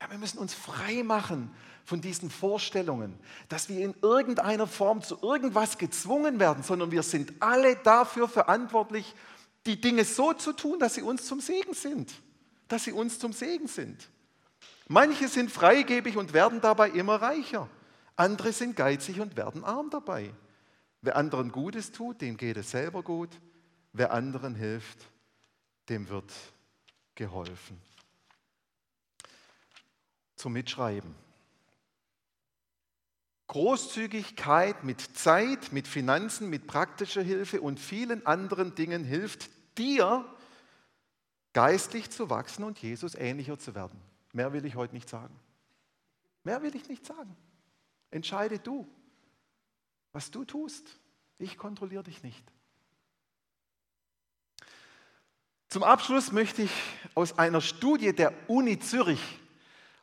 Ja, 0.00 0.10
wir 0.10 0.18
müssen 0.18 0.38
uns 0.38 0.54
frei 0.54 1.02
machen 1.02 1.50
von 1.84 2.00
diesen 2.00 2.30
Vorstellungen, 2.30 3.18
dass 3.48 3.68
wir 3.68 3.84
in 3.84 3.94
irgendeiner 4.02 4.66
Form 4.66 5.02
zu 5.02 5.18
irgendwas 5.22 5.78
gezwungen 5.78 6.38
werden, 6.38 6.62
sondern 6.62 6.90
wir 6.90 7.02
sind 7.02 7.32
alle 7.40 7.76
dafür 7.76 8.28
verantwortlich, 8.28 9.14
die 9.66 9.80
Dinge 9.80 10.04
so 10.04 10.32
zu 10.32 10.52
tun, 10.52 10.78
dass 10.78 10.94
sie 10.94 11.02
uns 11.02 11.26
zum 11.26 11.40
Segen 11.40 11.74
sind. 11.74 12.12
Dass 12.68 12.84
sie 12.84 12.92
uns 12.92 13.18
zum 13.18 13.32
Segen 13.32 13.66
sind. 13.66 14.08
Manche 14.86 15.28
sind 15.28 15.50
freigebig 15.50 16.16
und 16.16 16.32
werden 16.32 16.60
dabei 16.60 16.90
immer 16.90 17.16
reicher. 17.16 17.68
Andere 18.16 18.52
sind 18.52 18.76
geizig 18.76 19.20
und 19.20 19.36
werden 19.36 19.64
arm 19.64 19.90
dabei. 19.90 20.32
Wer 21.02 21.16
anderen 21.16 21.52
Gutes 21.52 21.92
tut, 21.92 22.20
dem 22.20 22.36
geht 22.36 22.56
es 22.56 22.70
selber 22.70 23.02
gut. 23.02 23.30
Wer 23.92 24.12
anderen 24.12 24.54
hilft, 24.54 24.98
dem 25.88 26.08
wird 26.08 26.32
geholfen. 27.14 27.80
Zum 30.38 30.52
Mitschreiben. 30.52 31.14
Großzügigkeit 33.48 34.84
mit 34.84 35.00
Zeit, 35.00 35.72
mit 35.72 35.88
Finanzen, 35.88 36.48
mit 36.48 36.68
praktischer 36.68 37.22
Hilfe 37.22 37.60
und 37.60 37.80
vielen 37.80 38.24
anderen 38.24 38.76
Dingen 38.76 39.02
hilft 39.02 39.50
dir, 39.76 40.24
geistlich 41.54 42.10
zu 42.10 42.30
wachsen 42.30 42.62
und 42.62 42.78
Jesus 42.78 43.16
ähnlicher 43.16 43.58
zu 43.58 43.74
werden. 43.74 44.00
Mehr 44.32 44.52
will 44.52 44.64
ich 44.64 44.76
heute 44.76 44.94
nicht 44.94 45.08
sagen. 45.08 45.34
Mehr 46.44 46.62
will 46.62 46.76
ich 46.76 46.88
nicht 46.88 47.04
sagen. 47.04 47.34
Entscheide 48.12 48.60
du, 48.60 48.86
was 50.12 50.30
du 50.30 50.44
tust. 50.44 50.86
Ich 51.38 51.56
kontrolliere 51.56 52.04
dich 52.04 52.22
nicht. 52.22 52.44
Zum 55.68 55.82
Abschluss 55.82 56.30
möchte 56.30 56.62
ich 56.62 56.70
aus 57.16 57.38
einer 57.38 57.60
Studie 57.60 58.14
der 58.14 58.32
Uni 58.48 58.78
Zürich 58.78 59.40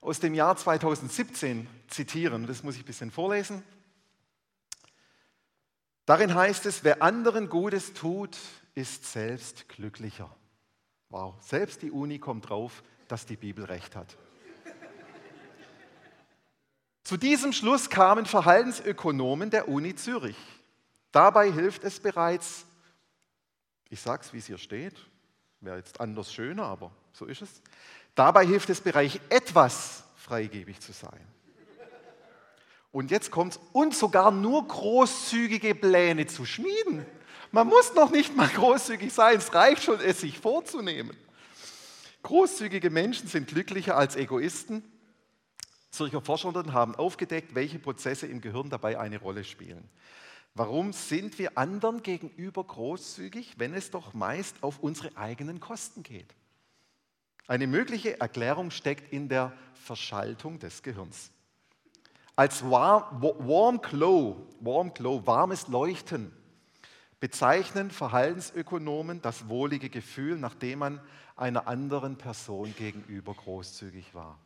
aus 0.05 0.19
dem 0.19 0.33
Jahr 0.35 0.55
2017 0.55 1.67
zitieren. 1.87 2.45
Das 2.47 2.63
muss 2.63 2.75
ich 2.75 2.83
ein 2.83 2.85
bisschen 2.85 3.11
vorlesen. 3.11 3.63
Darin 6.05 6.35
heißt 6.35 6.67
es, 6.67 6.83
wer 6.83 7.01
anderen 7.01 7.49
Gutes 7.49 7.93
tut, 7.93 8.37
ist 8.75 9.11
selbst 9.11 9.67
glücklicher. 9.67 10.29
Wow, 11.09 11.35
selbst 11.41 11.81
die 11.81 11.89
Uni 11.89 12.19
kommt 12.19 12.49
drauf, 12.49 12.83
dass 13.07 13.25
die 13.25 13.37
Bibel 13.37 13.65
recht 13.65 13.95
hat. 13.95 14.15
Zu 17.03 17.17
diesem 17.17 17.53
Schluss 17.53 17.89
kamen 17.89 18.25
Verhaltensökonomen 18.25 19.49
der 19.49 19.67
Uni 19.67 19.95
Zürich. 19.95 20.37
Dabei 21.11 21.51
hilft 21.51 21.83
es 21.83 21.99
bereits, 21.99 22.65
ich 23.89 24.01
sage 24.01 24.23
es, 24.23 24.33
wie 24.33 24.39
es 24.39 24.47
hier 24.47 24.57
steht, 24.57 24.95
Wäre 25.65 25.77
jetzt 25.77 25.99
anders 25.99 26.31
schöner, 26.31 26.65
aber 26.65 26.91
so 27.11 27.25
ist 27.25 27.41
es. 27.41 27.61
Dabei 28.15 28.45
hilft 28.45 28.69
es 28.69 28.81
Bereich 28.81 29.19
etwas 29.29 30.03
freigebig 30.15 30.79
zu 30.79 30.93
sein. 30.93 31.19
Und 32.91 33.11
jetzt 33.11 33.29
kommt 33.29 33.59
und 33.73 33.93
sogar 33.93 34.31
nur 34.31 34.65
großzügige 34.67 35.75
Pläne 35.75 36.25
zu 36.27 36.45
schmieden. 36.45 37.05
Man 37.51 37.67
muss 37.67 37.93
noch 37.93 38.09
nicht 38.09 38.35
mal 38.35 38.47
großzügig 38.47 39.13
sein, 39.13 39.37
es 39.37 39.53
reicht 39.53 39.83
schon, 39.83 39.99
es 39.99 40.21
sich 40.21 40.39
vorzunehmen. 40.39 41.15
Großzügige 42.23 42.89
Menschen 42.89 43.27
sind 43.27 43.49
glücklicher 43.49 43.97
als 43.97 44.15
Egoisten. 44.15 44.81
Zürcher 45.91 46.21
Forscherinnen 46.21 46.73
haben 46.73 46.95
aufgedeckt, 46.95 47.53
welche 47.53 47.79
Prozesse 47.79 48.27
im 48.27 48.41
Gehirn 48.41 48.69
dabei 48.69 48.97
eine 48.97 49.19
Rolle 49.19 49.43
spielen. 49.43 49.89
Warum 50.53 50.93
sind 50.93 51.37
wir 51.37 51.57
anderen 51.57 52.01
gegenüber 52.01 52.63
großzügig, 52.63 53.55
wenn 53.57 53.73
es 53.73 53.91
doch 53.91 54.13
meist 54.13 54.55
auf 54.61 54.79
unsere 54.79 55.15
eigenen 55.17 55.59
Kosten 55.59 56.01
geht? 56.01 56.33
Eine 57.47 57.67
mögliche 57.67 58.19
Erklärung 58.19 58.71
steckt 58.71 59.13
in 59.13 59.29
der 59.29 59.53
Verschaltung 59.73 60.59
des 60.59 60.81
Gehirns. 60.81 61.31
Als 62.35 62.69
warm, 62.69 63.21
warm, 63.21 63.81
glow, 63.81 64.47
warm 64.59 64.93
glow, 64.93 65.25
warmes 65.25 65.67
Leuchten, 65.67 66.33
bezeichnen 67.19 67.91
Verhaltensökonomen 67.91 69.21
das 69.21 69.47
wohlige 69.47 69.89
Gefühl, 69.89 70.37
nachdem 70.37 70.79
man 70.79 71.01
einer 71.35 71.67
anderen 71.67 72.17
Person 72.17 72.73
gegenüber 72.75 73.33
großzügig 73.33 74.13
war. 74.13 74.39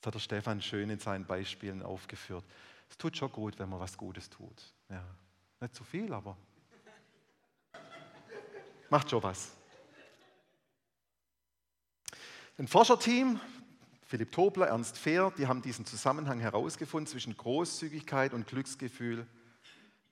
Das 0.00 0.08
hat 0.08 0.14
der 0.14 0.20
Stefan 0.20 0.62
schön 0.62 0.90
in 0.90 0.98
seinen 1.00 1.26
Beispielen 1.26 1.82
aufgeführt. 1.82 2.44
Es 2.88 2.96
tut 2.96 3.16
schon 3.16 3.32
gut, 3.32 3.58
wenn 3.58 3.68
man 3.68 3.80
was 3.80 3.96
Gutes 3.96 4.30
tut. 4.30 4.72
Ja. 4.88 5.02
Nicht 5.60 5.74
zu 5.74 5.82
viel, 5.82 6.12
aber 6.12 6.36
macht 8.90 9.10
schon 9.10 9.22
was. 9.22 9.56
Ein 12.58 12.66
Forscherteam, 12.66 13.38
Philipp 14.02 14.32
Tobler, 14.32 14.66
Ernst 14.66 14.98
Fehr, 14.98 15.32
die 15.38 15.46
haben 15.46 15.62
diesen 15.62 15.86
Zusammenhang 15.86 16.40
herausgefunden 16.40 17.06
zwischen 17.06 17.36
Großzügigkeit 17.36 18.34
und 18.34 18.48
Glücksgefühl. 18.48 19.28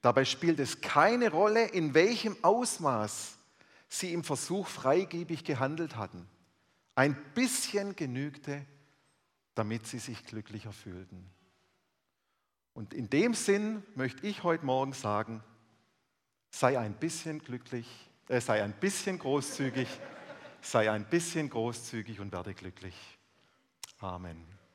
Dabei 0.01 0.23
spielt 0.23 0.57
es 0.61 0.79
keine 0.79 1.29
Rolle, 1.29 1.65
in 1.65 1.93
welchem 1.93 2.37
Ausmaß 2.43 3.37
sie 3.89 4.13
im 4.13 4.23
Versuch 4.23 4.65
freigebig 4.67 5.43
gehandelt 5.43 5.97
hatten. 5.97 6.25
Ein 6.95 7.17
bisschen 7.33 7.97
genügte, 7.97 8.65
damit 9.53 9.85
sie 9.85 9.99
sich 9.99 10.25
glücklicher 10.25 10.71
fühlten. 10.71 11.29
Und 12.73 12.93
in 12.93 13.09
dem 13.09 13.33
Sinn 13.33 13.83
möchte 13.93 14.25
ich 14.25 14.43
heute 14.43 14.65
Morgen 14.65 14.93
sagen, 14.93 15.43
sei 16.51 16.79
ein 16.79 16.93
bisschen 16.93 17.39
glücklich, 17.39 17.87
äh, 18.29 18.39
sei 18.39 18.63
ein 18.63 18.71
bisschen 18.71 19.19
großzügig, 19.19 19.89
sei 20.71 20.91
ein 20.91 21.05
bisschen 21.05 21.49
großzügig 21.49 22.19
und 22.19 22.31
werde 22.31 22.53
glücklich. 22.53 22.95
Amen. 23.99 24.56